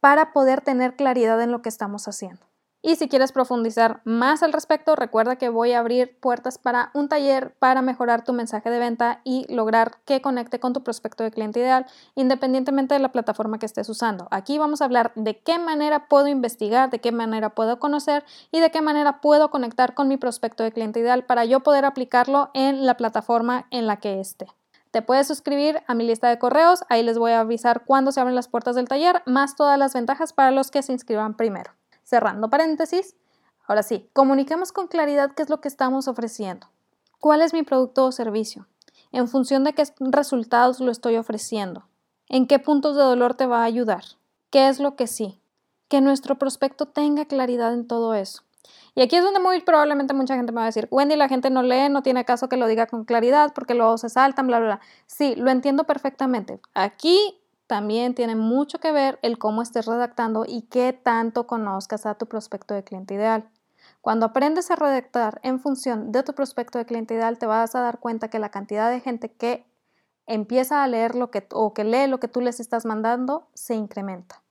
para 0.00 0.32
poder 0.32 0.60
tener 0.60 0.96
claridad 0.96 1.40
en 1.40 1.52
lo 1.52 1.62
que 1.62 1.68
estamos 1.68 2.08
haciendo. 2.08 2.46
Y 2.82 2.96
si 2.96 3.08
quieres 3.08 3.32
profundizar 3.32 4.00
más 4.04 4.42
al 4.42 4.52
respecto, 4.52 4.94
recuerda 4.94 5.36
que 5.36 5.48
voy 5.48 5.72
a 5.72 5.80
abrir 5.80 6.18
puertas 6.20 6.56
para 6.56 6.90
un 6.94 7.08
taller 7.08 7.56
para 7.58 7.82
mejorar 7.82 8.22
tu 8.22 8.32
mensaje 8.32 8.70
de 8.70 8.78
venta 8.78 9.20
y 9.24 9.52
lograr 9.52 9.98
que 10.04 10.20
conecte 10.20 10.60
con 10.60 10.72
tu 10.72 10.84
prospecto 10.84 11.24
de 11.24 11.32
cliente 11.32 11.58
ideal, 11.58 11.86
independientemente 12.14 12.94
de 12.94 13.00
la 13.00 13.10
plataforma 13.10 13.58
que 13.58 13.66
estés 13.66 13.88
usando. 13.88 14.28
Aquí 14.30 14.58
vamos 14.58 14.82
a 14.82 14.84
hablar 14.84 15.12
de 15.16 15.38
qué 15.40 15.58
manera 15.58 16.06
puedo 16.08 16.28
investigar, 16.28 16.90
de 16.90 17.00
qué 17.00 17.10
manera 17.10 17.50
puedo 17.50 17.80
conocer 17.80 18.24
y 18.52 18.60
de 18.60 18.70
qué 18.70 18.82
manera 18.82 19.20
puedo 19.20 19.50
conectar 19.50 19.94
con 19.94 20.06
mi 20.06 20.16
prospecto 20.16 20.62
de 20.62 20.72
cliente 20.72 21.00
ideal 21.00 21.24
para 21.24 21.44
yo 21.44 21.60
poder 21.60 21.84
aplicarlo 21.84 22.50
en 22.54 22.86
la 22.86 22.96
plataforma 22.96 23.66
en 23.70 23.86
la 23.86 23.96
que 23.96 24.20
esté. 24.20 24.46
Te 24.92 25.02
puedes 25.02 25.26
suscribir 25.26 25.82
a 25.88 25.94
mi 25.94 26.06
lista 26.06 26.28
de 26.28 26.38
correos, 26.38 26.84
ahí 26.88 27.02
les 27.02 27.18
voy 27.18 27.32
a 27.32 27.40
avisar 27.40 27.84
cuándo 27.84 28.12
se 28.12 28.20
abren 28.20 28.34
las 28.34 28.48
puertas 28.48 28.76
del 28.76 28.88
taller, 28.88 29.22
más 29.26 29.56
todas 29.56 29.78
las 29.78 29.92
ventajas 29.92 30.32
para 30.32 30.52
los 30.52 30.70
que 30.70 30.82
se 30.82 30.92
inscriban 30.92 31.36
primero. 31.36 31.72
Cerrando 32.06 32.48
paréntesis, 32.48 33.16
ahora 33.66 33.82
sí, 33.82 34.08
comuniquemos 34.12 34.70
con 34.70 34.86
claridad 34.86 35.32
qué 35.34 35.42
es 35.42 35.50
lo 35.50 35.60
que 35.60 35.66
estamos 35.66 36.06
ofreciendo. 36.06 36.68
¿Cuál 37.18 37.42
es 37.42 37.52
mi 37.52 37.64
producto 37.64 38.06
o 38.06 38.12
servicio? 38.12 38.68
¿En 39.10 39.26
función 39.26 39.64
de 39.64 39.72
qué 39.72 39.82
resultados 39.98 40.78
lo 40.78 40.92
estoy 40.92 41.16
ofreciendo? 41.16 41.88
¿En 42.28 42.46
qué 42.46 42.60
puntos 42.60 42.94
de 42.94 43.02
dolor 43.02 43.34
te 43.34 43.46
va 43.46 43.62
a 43.62 43.64
ayudar? 43.64 44.04
¿Qué 44.50 44.68
es 44.68 44.78
lo 44.78 44.94
que 44.94 45.08
sí? 45.08 45.40
Que 45.88 46.00
nuestro 46.00 46.36
prospecto 46.38 46.86
tenga 46.86 47.24
claridad 47.24 47.74
en 47.74 47.88
todo 47.88 48.14
eso. 48.14 48.44
Y 48.94 49.02
aquí 49.02 49.16
es 49.16 49.24
donde 49.24 49.40
muy 49.40 49.60
probablemente 49.62 50.14
mucha 50.14 50.36
gente 50.36 50.52
me 50.52 50.58
va 50.58 50.62
a 50.62 50.66
decir, 50.66 50.86
Wendy, 50.92 51.16
la 51.16 51.28
gente 51.28 51.50
no 51.50 51.64
lee, 51.64 51.88
no 51.90 52.04
tiene 52.04 52.24
caso 52.24 52.48
que 52.48 52.56
lo 52.56 52.68
diga 52.68 52.86
con 52.86 53.04
claridad 53.04 53.52
porque 53.52 53.74
luego 53.74 53.98
se 53.98 54.10
saltan, 54.10 54.46
bla, 54.46 54.60
bla, 54.60 54.66
bla. 54.66 54.80
Sí, 55.06 55.34
lo 55.34 55.50
entiendo 55.50 55.82
perfectamente. 55.82 56.60
Aquí 56.72 57.18
también 57.66 58.14
tiene 58.14 58.36
mucho 58.36 58.78
que 58.78 58.92
ver 58.92 59.18
el 59.22 59.38
cómo 59.38 59.62
estés 59.62 59.86
redactando 59.86 60.44
y 60.46 60.62
qué 60.62 60.92
tanto 60.92 61.46
conozcas 61.46 62.06
a 62.06 62.14
tu 62.14 62.26
prospecto 62.26 62.74
de 62.74 62.84
cliente 62.84 63.14
ideal. 63.14 63.48
Cuando 64.00 64.26
aprendes 64.26 64.70
a 64.70 64.76
redactar 64.76 65.40
en 65.42 65.58
función 65.58 66.12
de 66.12 66.22
tu 66.22 66.32
prospecto 66.32 66.78
de 66.78 66.86
cliente 66.86 67.14
ideal, 67.14 67.38
te 67.38 67.46
vas 67.46 67.74
a 67.74 67.80
dar 67.80 67.98
cuenta 67.98 68.28
que 68.28 68.38
la 68.38 68.50
cantidad 68.50 68.90
de 68.90 69.00
gente 69.00 69.32
que 69.32 69.66
empieza 70.26 70.82
a 70.82 70.88
leer 70.88 71.14
lo 71.14 71.30
que 71.30 71.46
o 71.52 71.74
que 71.74 71.84
lee 71.84 72.06
lo 72.06 72.20
que 72.20 72.28
tú 72.28 72.40
les 72.40 72.60
estás 72.60 72.84
mandando 72.84 73.48
se 73.54 73.74
incrementa. 73.74 74.42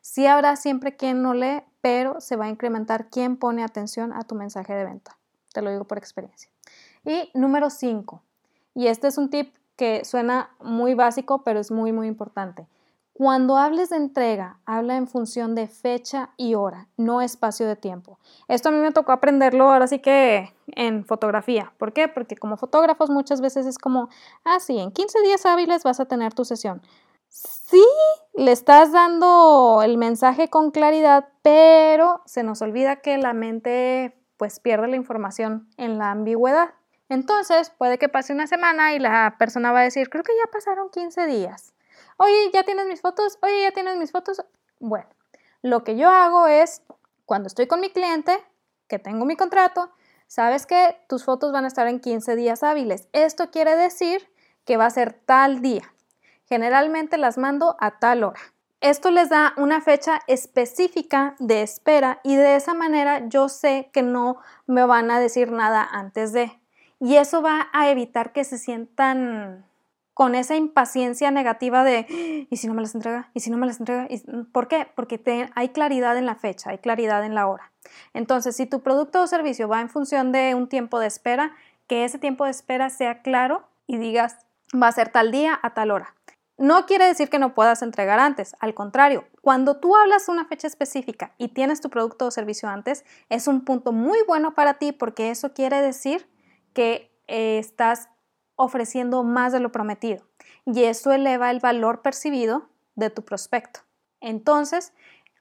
Sí 0.00 0.26
habrá 0.26 0.56
siempre 0.56 0.96
quien 0.96 1.22
no 1.22 1.34
lee, 1.34 1.62
pero 1.80 2.20
se 2.20 2.36
va 2.36 2.46
a 2.46 2.50
incrementar 2.50 3.08
quien 3.08 3.36
pone 3.36 3.64
atención 3.64 4.12
a 4.12 4.22
tu 4.22 4.34
mensaje 4.34 4.74
de 4.74 4.84
venta. 4.84 5.18
Te 5.52 5.62
lo 5.62 5.70
digo 5.70 5.84
por 5.84 5.98
experiencia. 5.98 6.50
Y 7.04 7.30
número 7.34 7.70
5. 7.70 8.22
Y 8.74 8.88
este 8.88 9.08
es 9.08 9.18
un 9.18 9.30
tip 9.30 9.54
que 9.78 10.04
suena 10.04 10.50
muy 10.60 10.92
básico, 10.92 11.44
pero 11.44 11.60
es 11.60 11.70
muy, 11.70 11.92
muy 11.92 12.08
importante. 12.08 12.66
Cuando 13.14 13.56
hables 13.56 13.90
de 13.90 13.96
entrega, 13.96 14.60
habla 14.64 14.96
en 14.96 15.08
función 15.08 15.54
de 15.54 15.66
fecha 15.66 16.30
y 16.36 16.54
hora, 16.54 16.88
no 16.96 17.20
espacio 17.20 17.66
de 17.66 17.74
tiempo. 17.74 18.18
Esto 18.46 18.68
a 18.68 18.72
mí 18.72 18.78
me 18.78 18.92
tocó 18.92 19.12
aprenderlo 19.12 19.70
ahora 19.70 19.86
sí 19.86 20.00
que 20.00 20.54
en 20.68 21.04
fotografía. 21.04 21.72
¿Por 21.78 21.92
qué? 21.92 22.06
Porque 22.08 22.36
como 22.36 22.56
fotógrafos 22.56 23.08
muchas 23.08 23.40
veces 23.40 23.66
es 23.66 23.78
como, 23.78 24.08
ah, 24.44 24.60
sí, 24.60 24.78
en 24.78 24.92
15 24.92 25.20
días 25.22 25.46
hábiles 25.46 25.82
vas 25.82 26.00
a 26.00 26.06
tener 26.06 26.34
tu 26.34 26.44
sesión. 26.44 26.82
Sí, 27.28 27.84
le 28.34 28.52
estás 28.52 28.92
dando 28.92 29.82
el 29.84 29.98
mensaje 29.98 30.48
con 30.48 30.70
claridad, 30.70 31.28
pero 31.42 32.22
se 32.24 32.42
nos 32.42 32.62
olvida 32.62 32.96
que 32.96 33.18
la 33.18 33.32
mente 33.32 34.16
pues 34.36 34.60
pierde 34.60 34.88
la 34.88 34.96
información 34.96 35.68
en 35.76 35.98
la 35.98 36.12
ambigüedad. 36.12 36.70
Entonces 37.08 37.70
puede 37.70 37.98
que 37.98 38.08
pase 38.08 38.32
una 38.32 38.46
semana 38.46 38.94
y 38.94 38.98
la 38.98 39.36
persona 39.38 39.72
va 39.72 39.80
a 39.80 39.84
decir, 39.84 40.10
creo 40.10 40.22
que 40.22 40.36
ya 40.36 40.50
pasaron 40.50 40.90
15 40.90 41.26
días. 41.26 41.72
Oye, 42.16 42.50
¿ya 42.52 42.64
tienes 42.64 42.86
mis 42.86 43.00
fotos? 43.00 43.38
Oye, 43.42 43.62
¿ya 43.62 43.72
tienes 43.72 43.96
mis 43.96 44.12
fotos? 44.12 44.44
Bueno, 44.78 45.08
lo 45.62 45.84
que 45.84 45.96
yo 45.96 46.10
hago 46.10 46.46
es, 46.46 46.82
cuando 47.26 47.46
estoy 47.46 47.66
con 47.66 47.80
mi 47.80 47.90
cliente, 47.90 48.44
que 48.88 48.98
tengo 48.98 49.24
mi 49.24 49.36
contrato, 49.36 49.90
sabes 50.26 50.66
que 50.66 51.00
tus 51.08 51.24
fotos 51.24 51.52
van 51.52 51.64
a 51.64 51.68
estar 51.68 51.86
en 51.88 52.00
15 52.00 52.36
días 52.36 52.62
hábiles. 52.62 53.08
Esto 53.12 53.50
quiere 53.50 53.76
decir 53.76 54.28
que 54.64 54.76
va 54.76 54.86
a 54.86 54.90
ser 54.90 55.12
tal 55.12 55.60
día. 55.60 55.94
Generalmente 56.46 57.18
las 57.18 57.38
mando 57.38 57.76
a 57.80 57.98
tal 57.98 58.24
hora. 58.24 58.40
Esto 58.80 59.10
les 59.10 59.28
da 59.28 59.54
una 59.56 59.80
fecha 59.80 60.20
específica 60.28 61.34
de 61.40 61.62
espera 61.62 62.20
y 62.22 62.36
de 62.36 62.54
esa 62.54 62.74
manera 62.74 63.26
yo 63.28 63.48
sé 63.48 63.90
que 63.92 64.02
no 64.02 64.38
me 64.66 64.84
van 64.84 65.10
a 65.10 65.18
decir 65.18 65.50
nada 65.50 65.82
antes 65.90 66.32
de. 66.32 66.60
Y 67.00 67.16
eso 67.16 67.42
va 67.42 67.68
a 67.72 67.90
evitar 67.90 68.32
que 68.32 68.44
se 68.44 68.58
sientan 68.58 69.64
con 70.14 70.34
esa 70.34 70.56
impaciencia 70.56 71.30
negativa 71.30 71.84
de, 71.84 72.46
¿y 72.50 72.56
si 72.56 72.66
no 72.66 72.74
me 72.74 72.82
las 72.82 72.96
entrega? 72.96 73.30
¿Y 73.34 73.40
si 73.40 73.50
no 73.50 73.56
me 73.56 73.68
las 73.68 73.78
entrega? 73.78 74.08
¿Por 74.50 74.66
qué? 74.66 74.88
Porque 74.96 75.48
hay 75.54 75.68
claridad 75.68 76.16
en 76.16 76.26
la 76.26 76.34
fecha, 76.34 76.70
hay 76.70 76.78
claridad 76.78 77.24
en 77.24 77.36
la 77.36 77.46
hora. 77.46 77.70
Entonces, 78.14 78.56
si 78.56 78.66
tu 78.66 78.82
producto 78.82 79.22
o 79.22 79.26
servicio 79.28 79.68
va 79.68 79.80
en 79.80 79.88
función 79.88 80.32
de 80.32 80.56
un 80.56 80.68
tiempo 80.68 80.98
de 80.98 81.06
espera, 81.06 81.54
que 81.86 82.04
ese 82.04 82.18
tiempo 82.18 82.44
de 82.46 82.50
espera 82.50 82.90
sea 82.90 83.22
claro 83.22 83.62
y 83.86 83.96
digas, 83.96 84.38
va 84.74 84.88
a 84.88 84.92
ser 84.92 85.10
tal 85.10 85.30
día 85.30 85.58
a 85.62 85.74
tal 85.74 85.92
hora. 85.92 86.14
No 86.56 86.86
quiere 86.86 87.06
decir 87.06 87.30
que 87.30 87.38
no 87.38 87.54
puedas 87.54 87.82
entregar 87.82 88.18
antes, 88.18 88.56
al 88.58 88.74
contrario, 88.74 89.24
cuando 89.40 89.76
tú 89.76 89.94
hablas 89.94 90.28
una 90.28 90.46
fecha 90.46 90.66
específica 90.66 91.32
y 91.38 91.50
tienes 91.50 91.80
tu 91.80 91.90
producto 91.90 92.26
o 92.26 92.32
servicio 92.32 92.68
antes, 92.68 93.04
es 93.28 93.46
un 93.46 93.64
punto 93.64 93.92
muy 93.92 94.18
bueno 94.26 94.56
para 94.56 94.74
ti 94.74 94.90
porque 94.90 95.30
eso 95.30 95.54
quiere 95.54 95.80
decir 95.80 96.26
que 96.72 97.10
eh, 97.26 97.58
estás 97.58 98.08
ofreciendo 98.56 99.22
más 99.22 99.52
de 99.52 99.60
lo 99.60 99.70
prometido 99.70 100.24
y 100.66 100.84
eso 100.84 101.12
eleva 101.12 101.50
el 101.50 101.60
valor 101.60 102.02
percibido 102.02 102.68
de 102.94 103.10
tu 103.10 103.22
prospecto. 103.24 103.80
Entonces, 104.20 104.92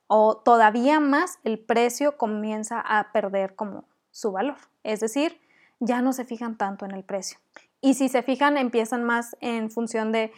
o 0.08 0.38
todavía 0.38 1.00
más, 1.00 1.40
el 1.44 1.60
precio 1.60 2.18
comienza 2.18 2.80
a 2.80 3.12
perder 3.12 3.56
como 3.56 3.86
su 4.12 4.32
valor. 4.32 4.58
Es 4.84 5.00
decir, 5.00 5.40
ya 5.80 6.02
no 6.02 6.13
se 6.13 6.26
fijan 6.26 6.58
tanto 6.58 6.86
en 6.86 6.92
el 6.92 7.04
precio. 7.04 7.40
Y 7.82 7.96
si 7.96 8.10
se 8.10 8.24
fijan, 8.24 8.58
empiezan 8.58 9.04
más 9.04 9.36
en 9.42 9.70
función 9.70 10.12
de 10.12 10.32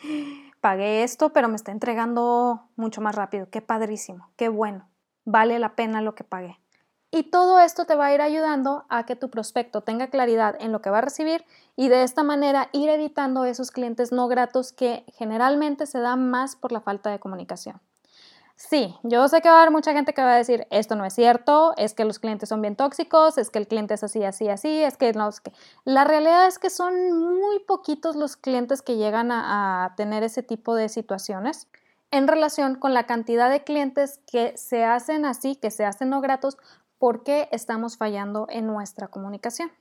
pagué 0.60 1.04
esto, 1.04 1.32
pero 1.32 1.48
me 1.48 1.56
está 1.56 1.72
entregando 1.72 2.68
mucho 2.76 3.02
más 3.02 3.16
rápido. 3.16 3.50
Qué 3.50 3.62
padrísimo, 3.62 4.30
qué 4.36 4.50
bueno. 4.50 4.88
Vale 5.26 5.60
la 5.60 5.76
pena 5.76 6.02
lo 6.02 6.16
que 6.16 6.24
pagué. 6.24 6.60
Y 7.12 7.24
todo 7.24 7.60
esto 7.60 7.86
te 7.86 7.96
va 7.96 8.08
a 8.08 8.14
ir 8.14 8.22
ayudando 8.22 8.86
a 8.88 9.06
que 9.06 9.16
tu 9.16 9.30
prospecto 9.30 9.82
tenga 9.82 10.10
claridad 10.10 10.56
en 10.60 10.72
lo 10.72 10.82
que 10.82 10.92
va 10.92 11.00
a 11.00 11.02
recibir 11.02 11.44
y 11.76 11.90
de 11.90 12.04
esta 12.04 12.22
manera 12.22 12.70
ir 12.72 12.90
evitando 12.90 13.46
esos 13.46 13.72
clientes 13.72 14.12
no 14.12 14.28
gratos 14.28 14.72
que 14.74 15.04
generalmente 15.18 15.88
se 15.88 16.00
dan 16.00 16.30
más 16.30 16.56
por 16.56 16.72
la 16.72 16.82
falta 16.82 17.10
de 17.10 17.20
comunicación. 17.20 17.82
Sí, 18.56 18.94
yo 19.04 19.26
sé 19.30 19.42
que 19.42 19.50
va 19.50 19.56
a 19.56 19.62
haber 19.62 19.72
mucha 19.72 19.94
gente 19.94 20.14
que 20.14 20.22
va 20.22 20.34
a 20.34 20.38
decir, 20.38 20.68
esto 20.70 20.96
no 20.96 21.06
es 21.06 21.14
cierto, 21.14 21.74
es 21.78 21.94
que 21.94 22.04
los 22.04 22.20
clientes 22.20 22.50
son 22.50 22.62
bien 22.62 22.76
tóxicos, 22.76 23.38
es 23.38 23.50
que 23.50 23.58
el 23.58 23.70
cliente 23.70 23.94
es 23.94 24.04
así, 24.04 24.22
así, 24.26 24.50
así, 24.50 24.84
es 24.84 24.98
que 24.98 25.14
no, 25.14 25.30
es 25.30 25.40
que... 25.40 25.54
La 25.86 26.04
realidad 26.04 26.46
es 26.46 26.60
que 26.60 26.70
son 26.70 26.94
muy 27.40 27.60
poquitos 27.60 28.18
los 28.18 28.36
clientes 28.36 28.82
que 28.82 28.98
llegan 28.98 29.32
a, 29.32 29.86
a 29.86 29.96
tener 29.96 30.24
ese 30.24 30.44
tipo 30.44 30.76
de 30.76 30.90
situaciones 30.90 31.70
en 32.12 32.28
relación 32.28 32.76
con 32.76 32.94
la 32.94 33.06
cantidad 33.06 33.50
de 33.50 33.64
clientes 33.64 34.20
que 34.30 34.58
se 34.58 34.84
hacen 34.84 35.24
así, 35.24 35.56
que 35.56 35.72
se 35.72 35.86
hacen 35.86 36.10
no 36.10 36.20
gratos, 36.20 36.58
porque 37.00 37.50
estamos 37.52 37.98
fallando 37.98 38.46
en 38.50 38.68
nuestra 38.68 39.08
comunicación. 39.08 39.72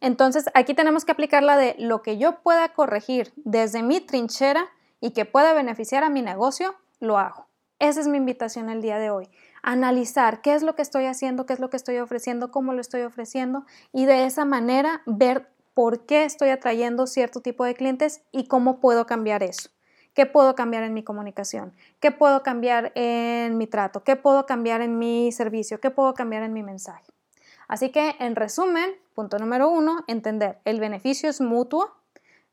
Entonces, 0.00 0.50
aquí 0.54 0.74
tenemos 0.74 1.04
que 1.04 1.12
aplicar 1.12 1.42
la 1.42 1.56
de 1.56 1.74
lo 1.78 2.02
que 2.02 2.18
yo 2.18 2.42
pueda 2.42 2.68
corregir 2.74 3.32
desde 3.36 3.82
mi 3.82 4.00
trinchera 4.00 4.66
y 5.00 5.12
que 5.12 5.24
pueda 5.24 5.54
beneficiar 5.54 6.04
a 6.04 6.10
mi 6.10 6.20
negocio, 6.20 6.74
lo 7.00 7.18
hago. 7.18 7.46
Esa 7.78 8.00
es 8.00 8.08
mi 8.08 8.18
invitación 8.18 8.68
el 8.68 8.82
día 8.82 8.98
de 8.98 9.10
hoy. 9.10 9.28
Analizar 9.62 10.40
qué 10.42 10.54
es 10.54 10.62
lo 10.62 10.74
que 10.74 10.82
estoy 10.82 11.06
haciendo, 11.06 11.46
qué 11.46 11.52
es 11.52 11.60
lo 11.60 11.70
que 11.70 11.76
estoy 11.76 11.98
ofreciendo, 11.98 12.50
cómo 12.50 12.72
lo 12.72 12.80
estoy 12.80 13.02
ofreciendo 13.02 13.64
y 13.92 14.06
de 14.06 14.24
esa 14.24 14.44
manera 14.44 15.02
ver 15.06 15.50
por 15.74 16.06
qué 16.06 16.24
estoy 16.24 16.48
atrayendo 16.48 17.06
cierto 17.06 17.40
tipo 17.40 17.64
de 17.64 17.74
clientes 17.74 18.22
y 18.32 18.48
cómo 18.48 18.80
puedo 18.80 19.06
cambiar 19.06 19.42
eso. 19.42 19.68
¿Qué 20.16 20.24
puedo 20.24 20.54
cambiar 20.54 20.82
en 20.82 20.94
mi 20.94 21.04
comunicación? 21.04 21.74
¿Qué 22.00 22.10
puedo 22.10 22.42
cambiar 22.42 22.90
en 22.94 23.58
mi 23.58 23.66
trato? 23.66 24.02
¿Qué 24.02 24.16
puedo 24.16 24.46
cambiar 24.46 24.80
en 24.80 24.98
mi 24.98 25.30
servicio? 25.30 25.78
¿Qué 25.78 25.90
puedo 25.90 26.14
cambiar 26.14 26.42
en 26.42 26.54
mi 26.54 26.62
mensaje? 26.62 27.04
Así 27.68 27.90
que, 27.90 28.16
en 28.18 28.34
resumen, 28.34 28.90
punto 29.14 29.38
número 29.38 29.68
uno, 29.68 30.04
entender, 30.06 30.58
el 30.64 30.80
beneficio 30.80 31.28
es 31.28 31.42
mutuo, 31.42 31.92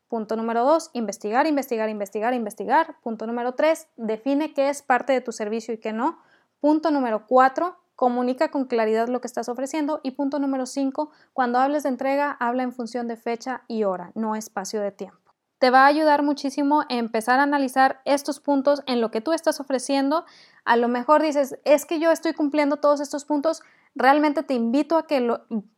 Punto 0.10 0.36
número 0.36 0.64
dos, 0.64 0.92
investigar, 0.94 1.48
investigar, 1.48 1.90
investigar, 1.90 2.36
investigar. 2.36 2.98
Punto 3.02 3.26
número 3.26 3.54
tres, 3.54 3.88
define 3.98 4.54
qué 4.54 4.70
es 4.70 4.84
parte 4.84 5.12
de 5.12 5.22
tu 5.22 5.32
servicio 5.32 5.74
y 5.74 5.80
qué 5.80 5.92
no. 5.92 6.20
Punto 6.60 6.92
número 6.92 7.26
cuatro, 7.26 7.78
comunica 7.96 8.52
con 8.52 8.66
claridad 8.66 9.08
lo 9.08 9.22
que 9.22 9.28
estás 9.28 9.50
ofreciendo. 9.50 10.02
Y 10.04 10.12
punto 10.12 10.38
número 10.38 10.68
cinco, 10.68 11.10
cuando 11.34 11.58
hables 11.58 11.82
de 11.82 11.90
entrega, 11.90 12.38
habla 12.40 12.62
en 12.62 12.74
función 12.74 13.08
de 13.08 13.18
fecha 13.18 13.64
y 13.68 13.86
hora, 13.86 14.12
no 14.14 14.36
espacio 14.36 14.82
de 14.82 14.92
tiempo. 14.92 15.23
Te 15.64 15.70
va 15.70 15.86
a 15.86 15.88
ayudar 15.88 16.24
muchísimo 16.24 16.82
a 16.82 16.86
empezar 16.90 17.40
a 17.40 17.44
analizar 17.44 18.02
estos 18.04 18.42
puntos 18.42 18.84
en 18.86 19.00
lo 19.00 19.12
que 19.12 19.22
tú 19.22 19.32
estás 19.32 19.62
ofreciendo. 19.62 20.26
A 20.66 20.76
lo 20.76 20.90
mejor 20.90 21.22
dices, 21.22 21.58
es 21.64 21.86
que 21.86 22.02
yo 22.02 22.12
estoy 22.12 22.34
cumpliendo 22.34 22.76
todos 22.82 23.00
estos 23.00 23.24
puntos. 23.24 23.64
Realmente 23.96 24.44
te 24.44 24.56
invito 24.56 24.98
a 24.98 25.08
que 25.08 25.26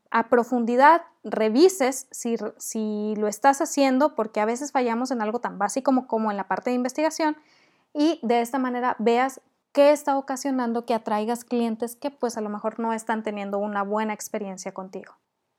a 0.10 0.30
profundidad 0.30 1.04
revises 1.24 2.08
si, 2.10 2.36
si, 2.58 3.14
lo 3.18 3.28
estás 3.28 3.62
haciendo, 3.62 4.16
porque 4.16 4.40
a 4.40 4.46
veces 4.46 4.72
fallamos 4.72 5.12
en 5.12 5.22
algo 5.22 5.38
tan 5.38 5.60
básico 5.60 5.90
como, 5.90 6.08
como 6.08 6.32
en 6.32 6.38
la 6.38 6.48
parte 6.48 6.72
de 6.72 6.78
investigación, 6.78 7.38
y 7.94 8.20
de 8.24 8.42
esta 8.42 8.58
manera 8.58 8.96
veas 8.98 9.40
qué 9.72 9.92
está 9.92 10.18
ocasionando 10.18 10.88
que 10.88 10.96
atraigas 10.96 11.46
clientes 11.46 11.96
que 11.96 12.10
pues 12.10 12.38
a 12.38 12.42
lo 12.42 12.50
mejor 12.50 12.80
no 12.80 12.92
están 12.92 13.22
teniendo 13.22 13.60
una 13.60 13.84
buena 13.84 14.14
experiencia 14.14 14.74
contigo. 14.74 15.14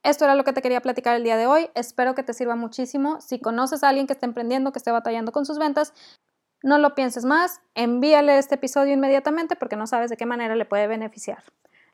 Esto 0.07 0.23
era 0.23 0.35
lo 0.35 0.45
que 0.45 0.53
te 0.53 0.61
quería 0.61 0.79
platicar 0.79 1.17
el 1.17 1.23
día 1.25 1.35
de 1.35 1.47
hoy. 1.47 1.69
Espero 1.75 2.15
que 2.15 2.23
te 2.23 2.33
sirva 2.33 2.55
muchísimo. 2.55 3.19
Si 3.19 3.39
conoces 3.39 3.83
a 3.83 3.89
alguien 3.89 4.07
que 4.07 4.13
esté 4.13 4.25
emprendiendo, 4.25 4.71
que 4.71 4.79
esté 4.79 4.89
batallando 4.89 5.33
con 5.33 5.45
sus 5.45 5.59
ventas, 5.59 5.93
no 6.63 6.77
lo 6.77 6.95
pienses 6.95 7.25
más, 7.25 7.59
envíale 7.75 8.37
este 8.37 8.55
episodio 8.55 8.93
inmediatamente 8.93 9.57
porque 9.57 9.75
no 9.75 9.85
sabes 9.85 10.09
de 10.09 10.15
qué 10.15 10.25
manera 10.25 10.55
le 10.55 10.63
puede 10.63 10.87
beneficiar. 10.87 11.43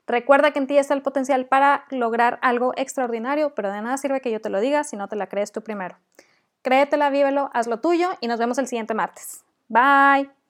Recuerda 0.06 0.52
que 0.52 0.60
en 0.60 0.68
ti 0.68 0.78
está 0.78 0.94
el 0.94 1.02
potencial 1.02 1.46
para 1.46 1.86
lograr 1.90 2.38
algo 2.40 2.72
extraordinario, 2.76 3.52
pero 3.56 3.72
de 3.72 3.82
nada 3.82 3.96
sirve 3.96 4.20
que 4.20 4.30
yo 4.30 4.40
te 4.40 4.48
lo 4.48 4.60
diga 4.60 4.84
si 4.84 4.96
no 4.96 5.08
te 5.08 5.16
la 5.16 5.26
crees 5.26 5.50
tú 5.50 5.62
primero. 5.62 5.96
Créetela, 6.62 7.10
vívelo, 7.10 7.50
haz 7.52 7.66
lo 7.66 7.80
tuyo 7.80 8.10
y 8.20 8.28
nos 8.28 8.38
vemos 8.38 8.58
el 8.58 8.68
siguiente 8.68 8.94
martes. 8.94 9.44
Bye. 9.66 10.43